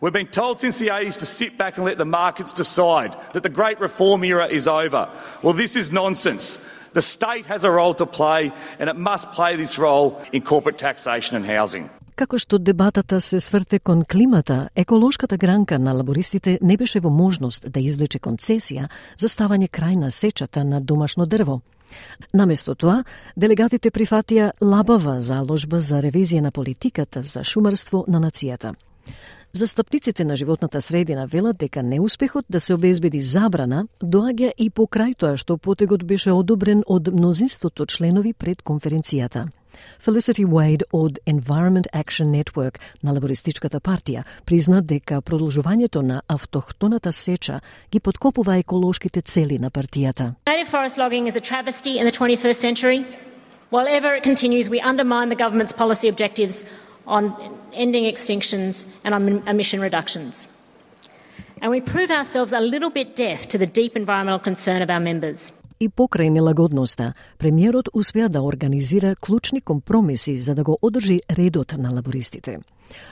[0.00, 3.42] We've been told since the 80s to sit back and let the markets decide, that
[3.42, 5.10] the great reform era is over.
[5.42, 6.58] Well, this is nonsense.
[6.94, 10.78] The state has a role to play, and it must play this role in corporate
[10.78, 11.90] taxation and housing.
[12.16, 17.70] Како што дебатата се сврте кон климата, еколошката гранка на лабористите не беше во можност
[17.72, 21.60] да извлече концесија за ставање крај на сечата на домашно дрво.
[22.34, 23.04] Наместо тоа,
[23.36, 28.74] делегатите прифатија лабава заложба за ревизија на политиката за шумарство на нацијата.
[29.52, 35.36] Застапниците на животната средина велат дека неуспехот да се обезбеди забрана доаѓа и покрај тоа
[35.36, 39.48] што потегот беше одобрен од мнозинството членови пред конференцијата.
[39.98, 47.60] Felicity Wade од Environment Action Network на Лабористичката партија призна дека продолжувањето на автохтоната сеча
[47.90, 50.34] ги подкопува еколошките цели на партијата.
[50.46, 53.04] Native forest logging is a travesty in the 21st century.
[53.70, 56.64] While ever it continues, we undermine the government's policy objectives
[57.16, 57.22] on
[57.74, 60.48] ending extinctions and on emission reductions.
[61.62, 65.00] And we prove ourselves a little bit deaf to the deep environmental concern of our
[65.00, 65.52] members.
[65.80, 71.90] И покрај нелагодноста, премиерот успеа да организира клучни компромиси за да го одржи редот на
[71.90, 72.58] лабористите.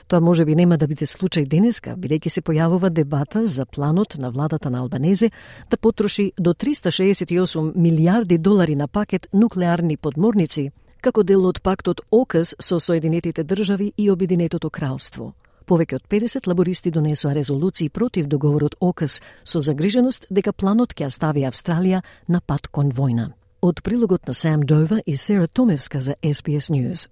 [0.07, 4.29] Тоа може би нема да биде случај денеска, бидејќи се појавува дебата за планот на
[4.31, 5.31] владата на Албанезе
[5.69, 12.55] да потроши до 368 милиарди долари на пакет нуклеарни подморници како дел од пактот ОКС
[12.59, 15.33] со Соединетите држави и Обединетото кралство.
[15.65, 21.45] Повеќе од 50 лабористи донесоа резолуции против договорот ОКС со загриженост дека планот ќе стави
[21.45, 23.31] Австралија на пат кон војна.
[23.61, 27.07] Од прилогот на Сам Дова и Сера Томевска за SBS News.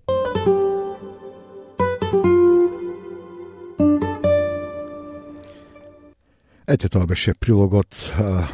[6.67, 7.95] Ете тоа беше прилогот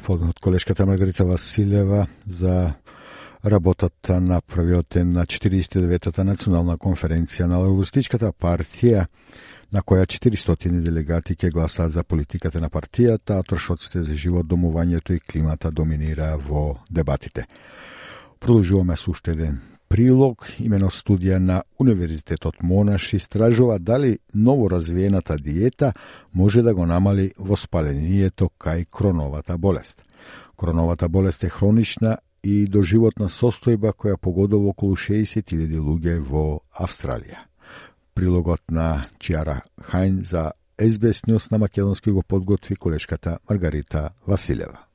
[0.08, 2.74] од колешката Маргарита Василева за
[3.46, 9.08] работата на првиот ден на 49-та национална конференција на Лабористичката партија,
[9.74, 15.14] на која 400 делегати ќе гласаат за политиката на партијата, а трошоците за живот, домувањето
[15.14, 17.46] и климата доминира во дебатите.
[18.40, 25.94] Продолжуваме со уште еден прилог, имено студија на Универзитетот Монаш истражува дали ново развиената диета
[26.34, 30.04] може да го намали воспалението кај кроновата болест.
[30.58, 37.48] Кроновата болест е хронична и доживотна состојба која погодува околу 60.000 луѓе во Австралија.
[38.14, 44.93] Прилогот на Чиара Хајн за SBS News на македонски го подготви колешката Маргарита Василева.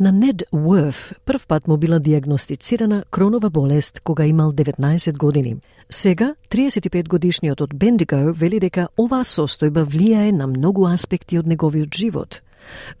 [0.00, 5.56] На Нед Уърф прв пат му била диагностицирана кронова болест кога имал 19 години.
[5.90, 11.90] Сега, 35 годишниот од Бендиго вели дека оваа состојба влијае на многу аспекти од неговиот
[11.90, 12.42] живот.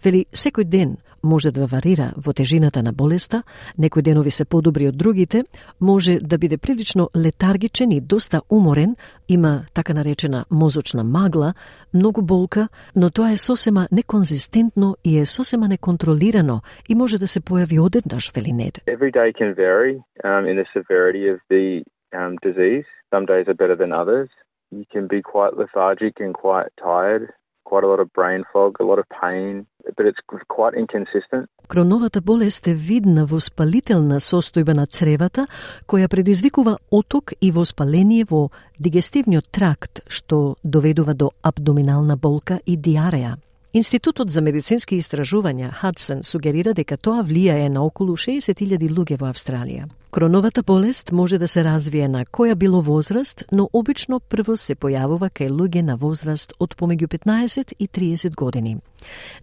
[0.02, 3.42] Вели, секој ден може да варира во тежината на болеста,
[3.78, 5.44] некои денови се подобри од другите,
[5.80, 8.96] може да биде прилично летаргичен и доста уморен,
[9.28, 11.54] има така наречена мозочна магла,
[11.94, 17.40] многу болка, но тоа е сосема неконзистентно и е сосема неконтролирано и може да се
[17.40, 18.74] појави одеднаш, вели Нед.
[18.86, 21.84] Every day can vary um, in the severity of the
[22.18, 22.86] um, disease.
[23.14, 24.28] Some days are better than others.
[24.70, 27.22] You can be quite lethargic and quite tired
[27.70, 29.52] quite a lot of brain fog, a lot of pain,
[29.96, 30.22] but it's
[30.56, 31.44] quite inconsistent.
[31.68, 35.46] Кроновата болест е видна воспалителна состојба на цревата
[35.86, 38.48] која предизвикува оток и воспаление во
[38.80, 43.36] дигестивниот тракт што доведува до абдоминална болка и диареја.
[43.74, 49.84] Институтот за медицински истражувања Хадсон сугерира дека тоа влијае на околу 60.000 луѓе во Австралија.
[50.10, 55.28] Кроновата болест може да се развие на која било возраст, но обично прво се појавува
[55.28, 58.76] кај луѓе на возраст од помеѓу 15 и 30 години.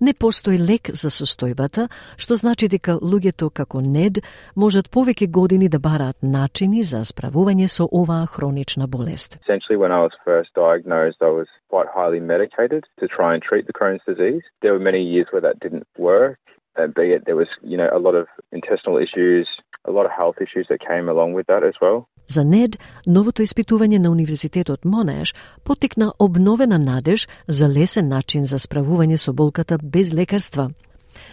[0.02, 1.86] Не постои лек за состојбата,
[2.18, 7.86] што значи дека луѓето како НЕД можат повеќе години да бараат начини за справување со
[7.86, 9.38] оваа хронична болест.
[9.46, 13.68] Essentially, when I was first diagnosed, I was quite highly medicated to try and treat
[13.68, 14.42] the Crohn's disease.
[14.64, 16.40] There were many years where that didn't work,
[16.78, 19.48] And be it there was, you know, a lot of intestinal issues,
[19.88, 22.06] a lot of health issues that came along with that as well.
[22.28, 22.78] За НЕД,
[23.08, 29.78] новото испитување на Универзитетот Монеш потекна обновена надеж за лесен начин за справување со болката
[29.84, 30.70] без лекарства.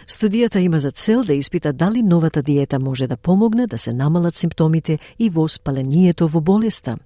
[0.07, 4.35] Студијата има за цел да испита дали новата диета може да помогне да се намалат
[4.35, 6.97] симптомите и воспалението во болеста.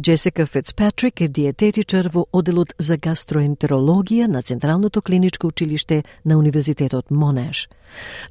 [0.00, 7.68] Джесика Фицпатрик е диететичар во оделот за гастроентерологија на Централното клиничко училиште на Универзитетот Монеш.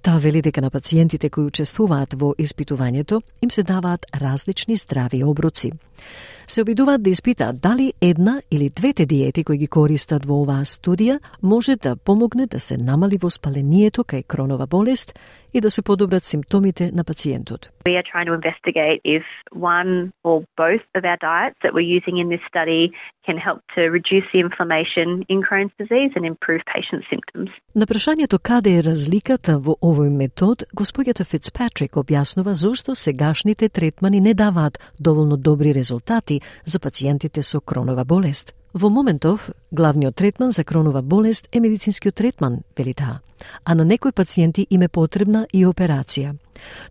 [0.01, 5.71] Таа вели дека на пациентите кои учествуваат во испитувањето им се даваат различни здрави оброци.
[6.47, 11.19] Се обидуваат да испитаат дали една или двете диети кои ги користат во оваа студија
[11.41, 15.19] може да помогне да се намали воспалението кај кронова болест
[15.53, 17.61] и да се подобрат симптомите на пациентот.
[17.89, 19.23] We are trying to investigate if
[19.75, 19.91] one
[20.29, 22.83] or both of our diets that we're using in this study
[23.27, 27.49] can help to reduce the inflammation in Crohn's disease and improve patient symptoms.
[27.75, 34.33] На прашањето каде е разликата во овој метод, господјата Фицпатрик објаснува зошто сегашните третмани не
[34.33, 38.55] даваат доволно добри резултати за пациентите со кронова болест.
[38.73, 43.19] Во моментов, главниот третман за кронова болест е медицинскиот третман, вели таа,
[43.63, 46.35] а на некои пациенти им е потребна и операција.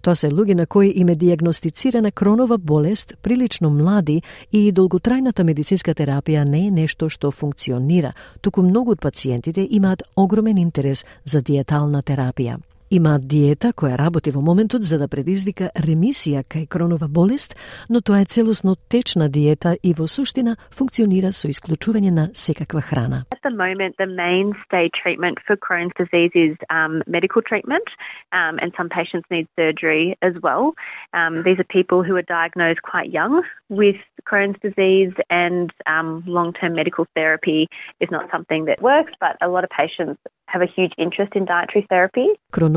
[0.03, 5.95] Тоа се луѓе на кои им е диагностицирана кронова болест прилично млади и долготрајната медицинска
[5.95, 12.03] терапија не е нешто што функционира, туку многу од пациентите имаат огромен интерес за диетална
[12.03, 12.59] терапија.
[12.95, 17.57] Има диета која работи во моментот за да предизвика ремисија кај кронова болест,
[17.91, 23.25] но тоа е целосно течна диета и во суштина функционира со исклучување на секаква храна.
[23.35, 27.89] At the moment, the mainstay treatment for Crohn's disease is um, medical treatment,
[28.31, 30.79] um, and some patients need surgery as well.
[31.19, 36.53] Um, these are people who are diagnosed quite young with Crohn's disease, and um, long
[36.53, 37.67] term medical therapy
[37.99, 41.45] is not something that works, but a lot of patients have a huge interest in
[41.45, 42.29] dietary therapy.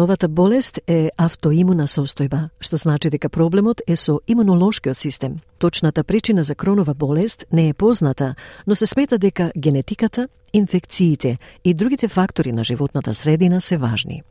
[0.07, 5.33] Кроновата болест е автоимуна состојба, што значи дека проблемот е со имунолошкиот систем.
[5.59, 8.35] Точната причина за кронова болест не е позната,
[8.67, 14.23] но се смета дека генетиката, инфекциите и другите фактори на животната средина се важни.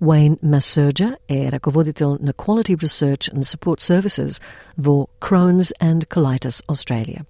[0.00, 4.42] Уейн Масерджа е раководител на Quality Research and Support Services
[4.78, 7.24] во Crohn's and Colitis Australia.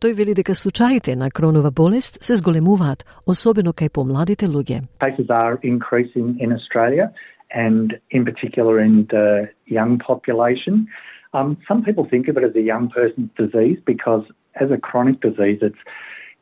[0.00, 4.82] Тој вели дека случаите на кронова болест се зголемуваат, особено кај помладите луѓе.
[4.98, 7.10] Cases are increasing in Australia
[7.50, 10.88] and in particular in the young population.
[11.32, 14.24] Um, some people think of it as a young person's disease because
[14.60, 15.78] as a chronic disease, it's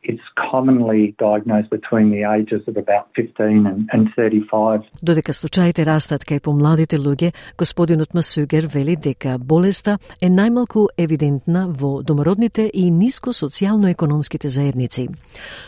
[0.09, 4.83] it's commonly diagnosed between the ages of about 15 and, and 35.
[5.01, 12.03] Додека случаите растат кај помладите луѓе, господинот Масугер вели дека болеста е најмалку евидентна во
[12.03, 15.07] домородните и ниско социјално-економските заедници.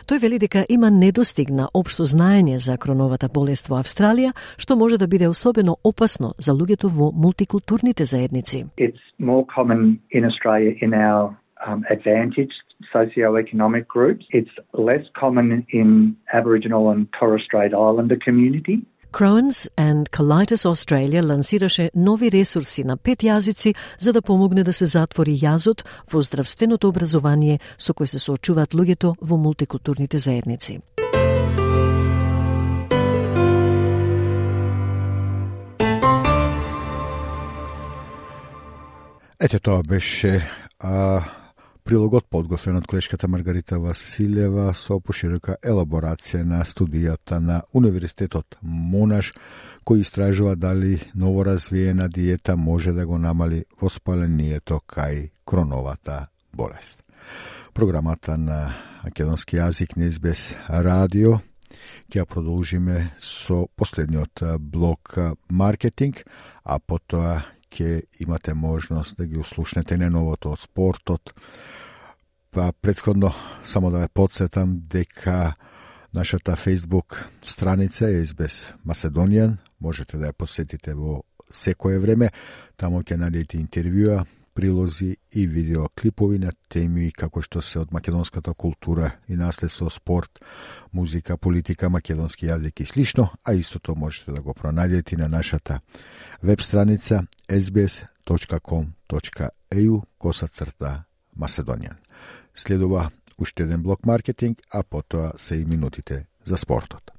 [0.07, 5.07] Тој вели дека има недостигна општо знаење за кроновата болест во Австралија, што може да
[5.07, 8.65] биде особено опасно за луѓето во мултикултурните заедници.
[8.77, 11.35] It's more common in Australia in our
[11.65, 14.25] um, advantaged socioeconomic groups.
[14.31, 18.81] It's less common in Aboriginal and Torres Strait Islander community.
[19.11, 24.85] Crohn's and Colitis Australia лансираше нови ресурси на пет јазици за да помогне да се
[24.85, 30.81] затвори јазот во здравственото образование со кој се соочуваат луѓето во мултикултурните заедници.
[39.39, 41.21] Ете тоа беше а,
[41.87, 49.29] Прилогот подготвен од колешката Маргарита Василева со поширока елаборација на студијата на Универзитетот Монаш,
[49.87, 57.03] кој истражува дали новоразвиена диета може да го намали воспалението кај кроновата болест.
[57.73, 58.75] Програмата на
[59.05, 61.39] македонски јазик не без радио
[62.11, 65.15] ќе продолжиме со последниот блок
[65.49, 66.25] маркетинг,
[66.65, 71.33] а потоа ќе имате можност да ги услушнете не новото од спортот,
[72.51, 75.53] Па предходно само да ве подсетам дека
[76.13, 82.31] Нашата Facebook страница е избез Macedonian, можете да ја посетите во секое време,
[82.73, 84.23] таму ќе најдете интервјуа,
[84.57, 90.39] прилози и видеоклипови на теми како што се од македонската култура и наследство, спорт,
[90.93, 95.79] музика, политика, македонски јазик и слично, а истото можете да го пронајдете на нашата
[96.41, 98.81] веб страница sbs.com.eu
[100.17, 101.03] коса црта
[101.37, 101.95] Macedonian.
[102.55, 107.16] Следува уште еден блок маркетинг, а потоа се и минутите за спортот.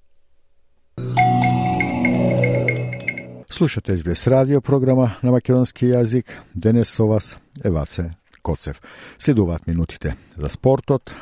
[3.58, 6.30] Слушате SBS радио програма на македонски јазик.
[6.54, 8.10] Денес со вас е Ваце
[8.42, 8.80] Коцев.
[9.18, 11.14] Следуваат минутите за спортот.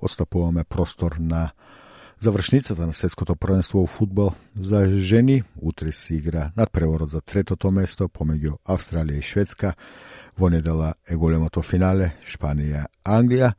[0.00, 1.52] Остапуваме простор на
[2.20, 5.44] завршницата на светското првенство во фудбал за жени.
[5.62, 9.74] Утре се игра над преворот за третото место помеѓу Австралија и Шведска.
[10.38, 13.52] Во недела е големото финале Шпанија-Англија.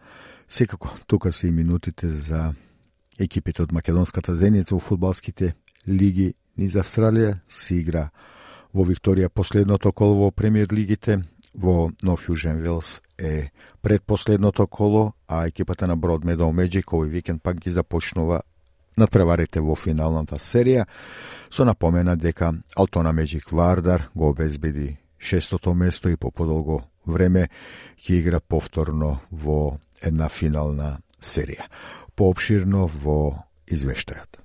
[0.49, 2.53] Секако, тука се и минутите за
[3.19, 5.55] екипите од македонската зеница во фудбалските
[5.87, 8.09] лиги низ Австралија се игра
[8.73, 13.49] во Викторија последното коло во премиер лигите, во Нов Јужен Велс е
[13.81, 18.41] предпоследното коло, а екипата на Брод Медоу Меджик овој викенд пак ги започнува
[18.97, 20.85] надпреварите во финалната серија,
[21.49, 27.49] со напомена дека Алтона Меджик Вардар го обезбеди шестото место и по подолго време
[27.97, 31.65] ќе игра повторно во една финална серија.
[32.15, 34.41] Пообширно во извештајот.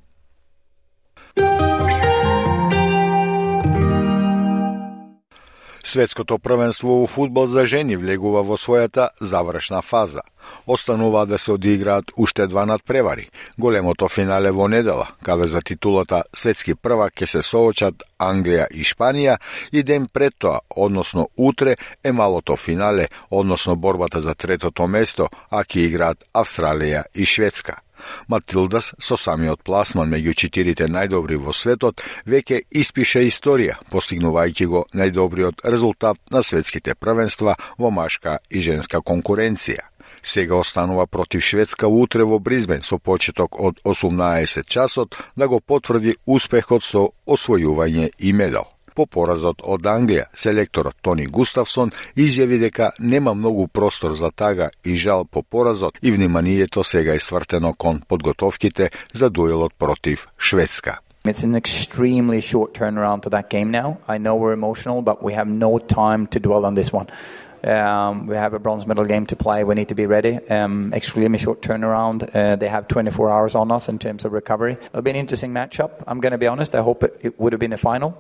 [5.85, 10.23] Светското првенство во фудбал за жени влегува во својата завршна фаза.
[10.67, 13.29] Останува да се одиграат уште два надпревари.
[13.59, 19.39] Големото финале во недела, каде за титулата светски првак ќе се соочат Англија и Шпанија
[19.73, 25.65] и ден пред тоа, односно утре, е малото финале, односно борбата за третото место, а
[25.65, 27.83] ќе играат Австралија и Шведска.
[28.29, 35.65] Матилдас со самиот пласман меѓу четирите најдобри во светот веќе испише историја, постигнувајќи го најдобриот
[35.65, 39.93] резултат на светските првенства во машка и женска конкуренција.
[40.23, 46.17] Сега останува против Шведска утре во Бризбен со почеток од 18 часот да го потврди
[46.27, 48.72] успехот со освојување и медал.
[48.95, 54.97] По поразот од Англија, селекторот Тони Густавсон изјави дека нема многу простор за тага и
[54.97, 60.99] жал по поразот и вниманието сега е свртено кон подготовките за дуелот против Шведска.
[61.25, 63.99] It's an extremely short turnaround to that game now.
[64.09, 67.07] I know we're emotional, but we have no time to dwell on this one.
[67.65, 69.63] Um, we have a bronze medal game to play.
[69.63, 70.35] We need to be ready.
[70.49, 72.29] Um, extremely short turnaround.
[72.35, 74.73] Uh, they have 24 hours on us in terms of recovery.
[74.73, 76.03] It'll be an interesting matchup.
[76.09, 76.75] I'm going to be honest.
[76.75, 78.19] I hope it, it would have been a final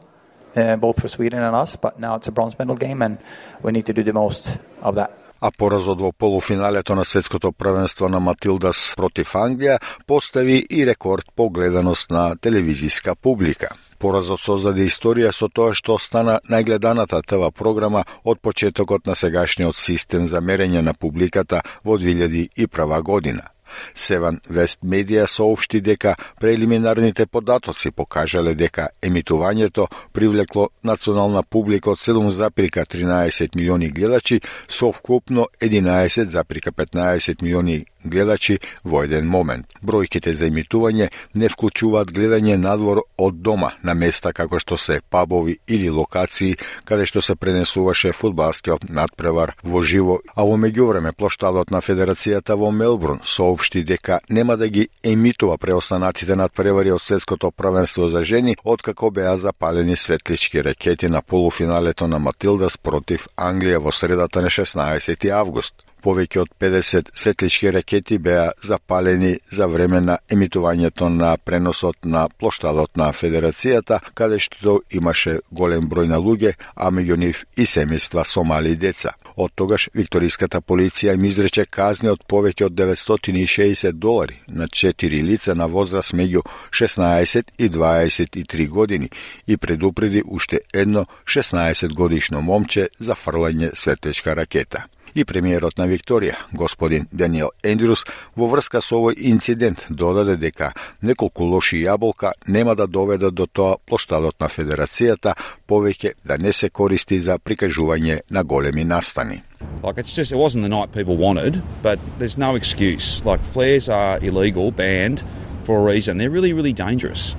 [0.56, 3.18] uh, both for Sweden and us, but now it's a bronze medal game and
[3.62, 5.10] we need to do the most of that.
[5.44, 11.50] а поразот во полуфиналето на светското првенство на Матилдас против Англија постави и рекорд по
[11.50, 13.74] гледаност на телевизиска публика.
[13.98, 20.28] Поразот создаде историја со тоа што стана најгледаната ТВ програма од почетокот на сегашниот систем
[20.28, 23.51] за мерење на публиката во 2001 година.
[23.94, 33.56] Севан Вест Медија соопшти дека прелиминарните податоци покажале дека емитувањето привлекло национална публика од 7,13
[33.56, 39.66] милиони гледачи со вкупно 11,15 милиони гледачи во еден момент.
[39.82, 45.58] Бројките за емитување не вклучуваат гледање надвор од дома, на места како што се пабови
[45.66, 51.80] или локации каде што се пренесуваше фудбалскиот надпревар во живо, а во меѓувреме плоштадот на
[51.80, 58.24] Федерацијата во Мелбурн соопшти дека нема да ги емитува преостанатите надпревари од светското првенство за
[58.24, 64.50] жени откако беа запалени светлички ракети на полуфиналето на Матилдас против Англија во средата на
[64.50, 72.04] 16 август повеќе од 50 светлички ракети беа запалени за време на емитувањето на преносот
[72.04, 77.66] на плоштадот на Федерацијата, каде што имаше голем број на луѓе, а меѓу нив и
[77.66, 79.14] семејства со мали деца.
[79.36, 85.54] Од тогаш Викториската полиција им изрече казни од повеќе од 960 долари на 4 лица
[85.54, 89.10] на возраст меѓу 16 и 23 години
[89.46, 96.36] и предупреди уште едно 16 годишно момче за фрлање светлечка ракета и премиерот на Викторија,
[96.52, 98.04] господин Даниел Ендрус,
[98.36, 103.76] во врска со овој инцидент додаде дека неколку лоши јаболка нема да доведат до тоа
[103.86, 105.34] плоштадот на Федерацијата
[105.68, 109.42] повеќе да не се користи за прикажување на големи настани.
[109.82, 113.22] Like it's just it wasn't the night people wanted, but there's no excuse.
[113.24, 115.22] Like flares are illegal, banned
[115.64, 116.18] for a reason.
[116.18, 117.36] They're really, really dangerous.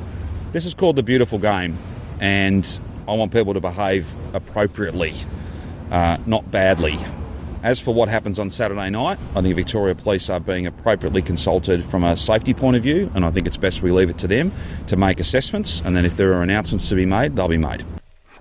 [0.54, 1.78] This is called the beautiful game,
[2.22, 2.64] and
[3.08, 5.14] I want people to behave appropriately,
[5.92, 6.98] uh, not badly.
[7.64, 11.86] As for what happens on Saturday night, I think Victoria Police are being appropriately consulted
[11.86, 14.28] from a safety point of view, and I think it's best we leave it to
[14.28, 14.52] them
[14.88, 17.86] to make assessments, and then if there are announcements to be made, they'll be made.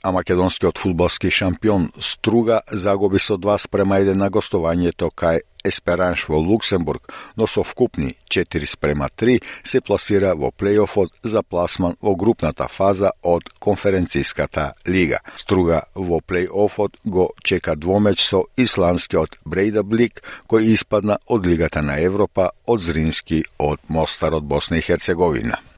[0.03, 6.39] А македонскиот фудбалски шампион Струга загуби со 2 спрема 1 на гостувањето кај Есперанш во
[6.39, 12.67] Луксембург, но со вкупни 4 спрема 3 се пласира во плейофот за пласман во групната
[12.69, 15.21] фаза од конференцијската лига.
[15.37, 22.51] Струга во плейофот го чека двомеч со исландскиот Блик, кој испадна од Лигата на Европа
[22.67, 25.72] од Зрински од Мостар од Босна и Херцеговина.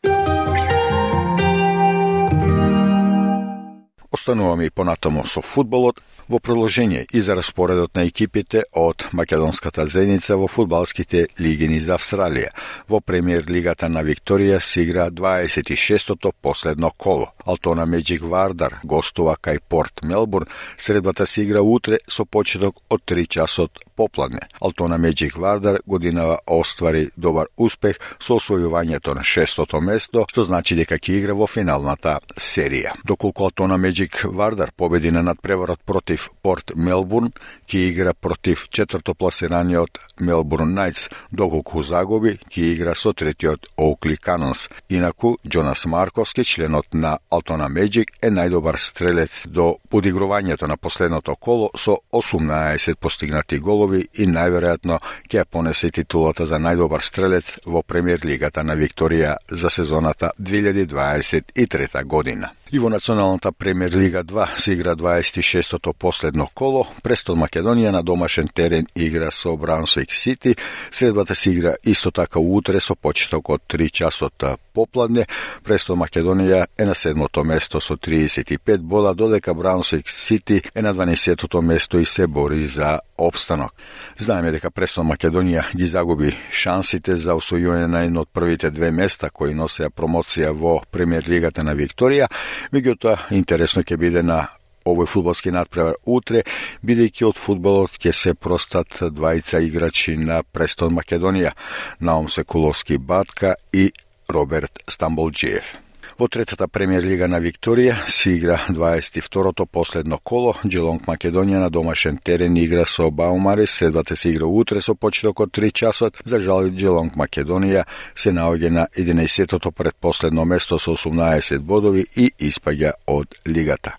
[4.25, 10.37] Остануваме и понатамо со фудбалот, во продолжение и за распоредот на екипите од македонската зеница
[10.37, 12.51] во фудбалските лигини за Австралија.
[12.89, 17.29] Во премиер лигата на Викторија се игра 26-тото последно коло.
[17.47, 20.47] Алтона Меджик Вардар гостува кај Порт Мелбурн.
[20.77, 24.41] Средбата се игра утре со почеток од 3 часот попладне.
[24.61, 30.99] Алтона Меджик Вардар годинава оствари добар успех со освојувањето на шестото место, што значи дека
[30.99, 32.95] ќе игра во финалната серија.
[33.05, 37.33] Доколку Алтона Меджик Вардар победи на надпреварот против против Порт Мелбурн,
[37.67, 44.69] ќе игра против четврто пласираниот Мелбурн Найтс, доколку загуби ќе игра со третиот Оукли Канонс.
[44.89, 51.71] Инаку, Джонас Марковски, членот на Алтона Меджик, е најдобар стрелец до подигрувањето на последното коло
[51.77, 58.63] со 18 постигнати голови и најверојатно ќе понесе титулата за најдобар стрелец во премиер лигата
[58.63, 62.51] на Викторија за сезоната 2023 година.
[62.73, 66.87] И во Националната премиер лига 2 се игра 26-тото последно коло.
[67.03, 70.57] Престон Македонија на домашен терен игра со Брансвик Сити.
[70.91, 74.33] Следбата се игра исто така утре со почеток од 3 часот
[74.75, 75.27] попладне.
[75.65, 81.63] Престон Македонија е на седмото место со 35 бола, додека Браунсвик Сити е на 12-тото
[81.63, 83.73] место и се бори за обстанок.
[84.19, 89.31] Знаеме дека Престон Македонија ги загуби шансите за освојување на едно од првите две места
[89.31, 92.29] кои носеа промоција во премиер лигата на Викторија
[92.73, 94.49] Меѓутоа, интересно ќе биде на
[94.85, 96.43] овој фудбалски надпревар утре,
[96.85, 101.55] бидејќи од фудбалот ќе се простат двајца играчи на Престон Македонија,
[102.01, 103.91] Наум Секуловски Батка и
[104.27, 105.84] Robert Stambolgeev
[106.15, 110.53] Во третата премиер лига на Викторија се игра 22-то последно коло.
[110.63, 113.67] Джелонг Македонија на домашен терен игра со Баумари.
[113.67, 116.21] Следвата се игра утре со почеток од 3 часот.
[116.25, 117.83] За жал Джелонг Македонија
[118.15, 123.97] се наоѓа на 11-тото предпоследно место со 18 бодови и испаѓа од лигата.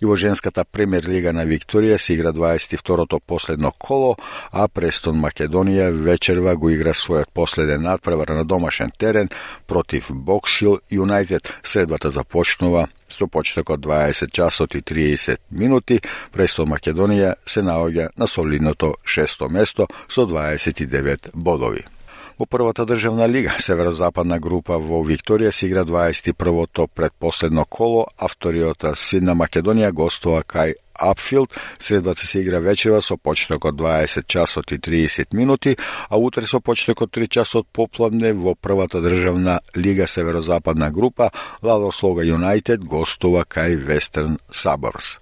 [0.00, 4.14] И во женската премиер лига на Викторија се игра 22-то последно коло,
[4.52, 9.28] а Престон Македонија вечерва го игра својот последен надпревар на домашен терен
[9.66, 16.00] против Боксил Юнайтед Средбата започнува со почеток од 20 часот и 30 минути.
[16.32, 21.84] Престо Македонија се наоѓа на солидното шесто место со 29 бодови.
[22.38, 28.84] Во првата државна лига, Северозападна група во Викторија се игра 21-то предпоследно коло, а вториот
[28.94, 31.54] Сидна Македонија гостува кај Апфилд.
[31.78, 35.76] Средбата се игра вечерва со почеток од 20 часот и 30 минути,
[36.08, 41.30] а утре со почеток од 3 часот попладне во првата државна лига Северозападна група
[41.62, 45.18] ладо слога Юнайтед гостува кај Вестерн Саборс.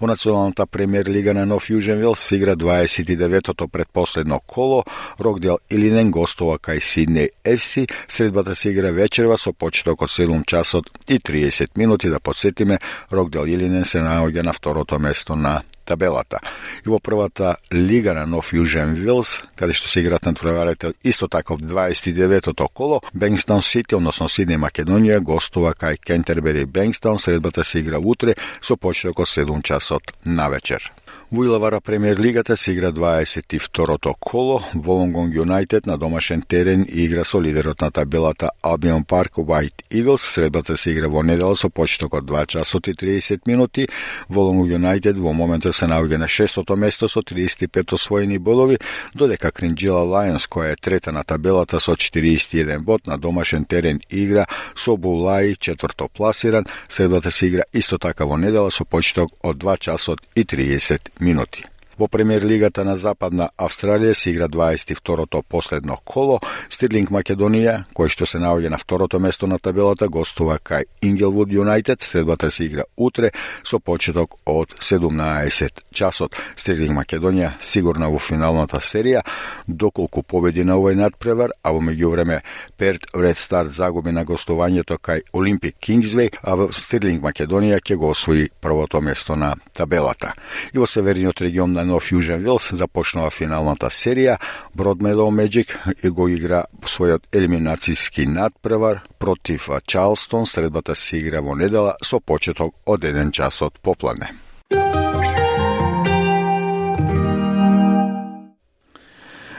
[0.00, 4.84] Во националната премиер лига на Нов Јужен се игра 29-тото предпоследно коло,
[5.20, 7.86] Рокдел Илинен гостува кај Сиднеј ФС.
[8.08, 12.78] Средбата се игра вечерва со почеток од 7 часот и 30 минути да подсетиме
[13.12, 16.42] Рокдел Илинен се наоѓа на второто место место на табелата.
[16.84, 21.56] И во првата лига на Нов Южен Вилс, каде што се играат натпреварите исто така
[21.56, 27.98] в 29-тото коло, Бенгстон Сити, односно Сидни Македонија, гостува кај Кентербери Бенгстон, средбата се игра
[27.98, 30.92] утре со почеток од 7 часот на вечер.
[31.30, 34.62] Во Илавара премиер лигата се игра 22-то коло.
[34.74, 40.16] Волонгонг Юнайтед на домашен терен игра со лидерот на табелата Albion Парк White Eagles.
[40.16, 43.88] Средбата се игра во недела со почеток од 2 часот и 30 минути.
[44.28, 48.78] Волонгонг Юнайтед во моментот се наоѓа на шестото место со 35 освоени бодови,
[49.14, 54.46] додека Кринджила Лајонс, која е трета на табелата со 41 бод на домашен терен игра
[54.76, 56.66] со Булаи четврто пласиран.
[56.88, 61.64] Средбата се игра исто така во недела со почеток од 2 часот и 30 минути.
[61.98, 66.36] Во премиер лигата на Западна Австралија се игра 22-то последно коло.
[66.70, 72.02] Стирлинг Македонија, кој што се наоѓа на второто место на табелата, гостува кај Ингелвуд Юнайтед.
[72.06, 73.32] Следбата се игра утре
[73.64, 76.38] со почеток од 17 часот.
[76.54, 79.24] Стирлинг Македонија сигурна во финалната серија,
[79.66, 82.44] доколку победи на овој надпревар, а во меѓувреме
[82.76, 88.14] Перт Ред Старт загуби на гостувањето кај Олимпик Кингсвей, а во Стирлинг Македонија ќе го
[88.14, 90.30] освои првото место на табелата.
[90.72, 94.36] И во северниот регион на екипите на Fusion започнува финалната серија.
[94.76, 95.74] Broadmeadow Magic
[96.10, 100.46] го игра својот елиминацијски надпревар против Чарлстон.
[100.46, 104.34] Средбата се игра во недела со почеток од 1 часот попладне.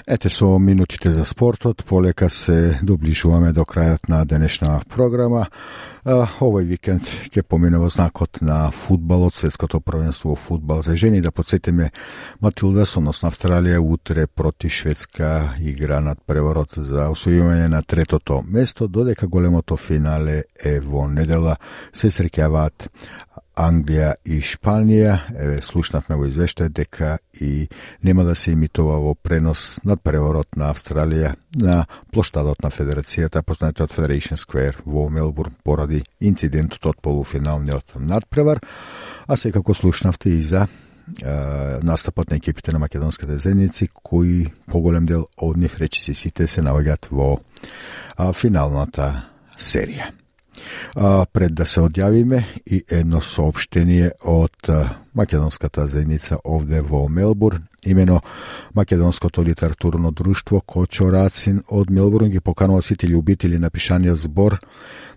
[0.10, 5.44] Ете со минутите за спортот, полека се доближуваме до крајот на денешна програма.
[6.02, 11.22] Овој викенд ќе помине во знакот на фудбалот, светското првенство фудбал за жени.
[11.22, 11.92] Да подсетиме
[12.42, 19.28] Матилда, На Австралија, утре против Шведска игра над преворот за освојување на третото место, додека
[19.28, 21.58] големото финале е во недела.
[21.94, 22.90] Се среќаваат
[23.60, 25.16] Англија и Шпанија.
[25.36, 27.68] Еве, слушнавме во извештај дека и
[28.04, 31.82] нема да се имитува во пренос над преворот на Австралија на
[32.14, 38.62] плоштадот на Федерацијата, познатиот Federation Square во Мелбурн, поради инцидентот од полуфиналниот надпревар,
[39.28, 40.68] а секако слушнавте и за
[41.84, 47.10] настапот на екипите на македонските зеници, кои поголем дел од нив речиси сите се наоѓаат
[47.12, 47.36] во
[48.34, 49.12] финалната
[49.58, 50.14] серија.
[50.96, 54.70] А, пред да се одјавиме и едно сообштение од
[55.14, 58.22] македонската заедница овде во Мелбурн, имено
[58.76, 64.60] Македонското литературно друштво Кочо Рацин од Мелбурн ги поканува сите љубители на пишаниот збор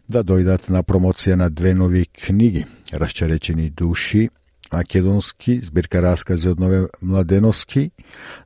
[0.09, 2.66] да дојдат на промоција на две нови книги.
[2.93, 4.28] Расчаречени души
[4.72, 7.90] македонски, збирка раскази од Нове Младеновски,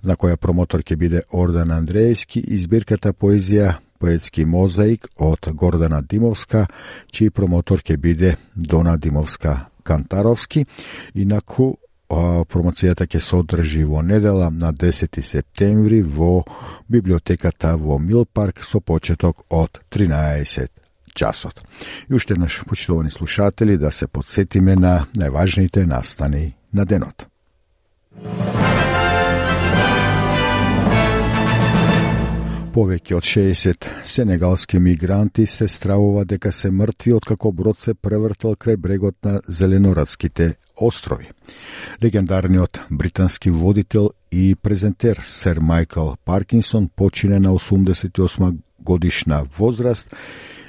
[0.02, 6.66] на која промотор ќе биде Ордан Андреевски и збирката поезија поетски мозаик од Гордана Димовска,
[7.12, 10.66] чиј промотор ќе биде Дона Димовска Кантаровски.
[11.14, 11.74] Инаку
[12.08, 16.44] промоцијата ќе се одржи во недела на 10 септември во
[16.88, 20.68] библиотеката во Милпарк со почеток од 13
[21.14, 21.62] часот.
[22.10, 27.26] И уште наш почитувани слушатели да се подсетиме на најважните настани на денот.
[32.76, 38.76] Повеќе од 60 сенегалски мигранти се стравува дека се мртви откако брод се превртел крај
[38.76, 41.30] брегот на Зеленорадските острови.
[42.04, 50.14] Легендарниот британски водител и презентер Сер Майкл Паркинсон почине на 88 годишна возраст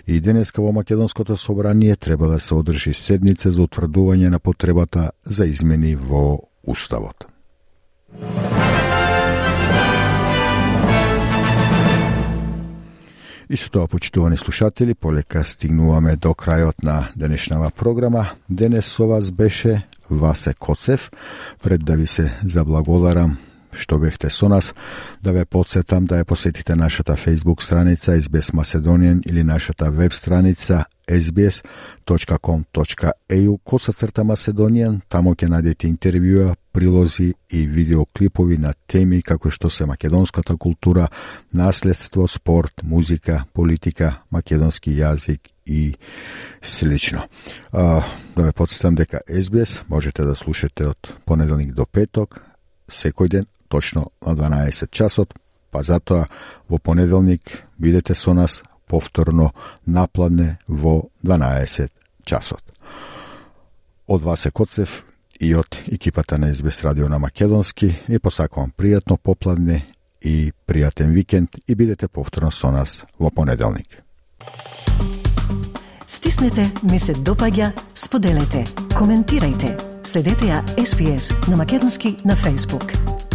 [0.08, 5.46] и денеска во Македонското собрание треба да се одржи седница за утврдување на потребата за
[5.46, 7.28] измени во Уставот.
[13.50, 18.36] И со тоа, почитувани слушатели, полека стигнуваме до крајот на денешнава програма.
[18.50, 21.12] Денес со вас беше Васе Коцев.
[21.64, 23.38] Пред да ви се заблагодарам
[23.78, 24.74] што бевте со нас,
[25.22, 30.86] да ве подсетам да ја посетите нашата Facebook страница SBS Macedonian или нашата веб страница
[31.08, 32.58] sbs.com.eu
[33.64, 39.86] коса црта Macedonian, тамо ќе најдете интервјуа, прилози и видеоклипови на теми како што се
[39.86, 41.08] македонската култура,
[41.54, 45.96] наследство, спорт, музика, политика, македонски јазик и
[46.62, 47.24] слично.
[47.72, 48.04] А,
[48.36, 52.42] да ве подсетам дека SBS можете да слушате од понеделник до петок,
[52.92, 55.34] секој ден точно на 12 часот,
[55.72, 56.28] па затоа
[56.70, 59.52] во понеделник бидете со нас повторно
[59.86, 61.90] напладне во 12
[62.26, 62.64] часот.
[64.08, 65.04] Од вас е Коцев
[65.40, 69.86] и од екипата на СБС Радио на Македонски ви посакувам пријатно попладне
[70.22, 74.04] и пријатен викенд и бидете повторно со нас во понеделник.
[76.08, 78.64] Стиснете, ми се допаѓа, споделете,
[78.96, 79.76] коментирајте.
[80.08, 83.27] Следете ја SPS на Македонски на Facebook.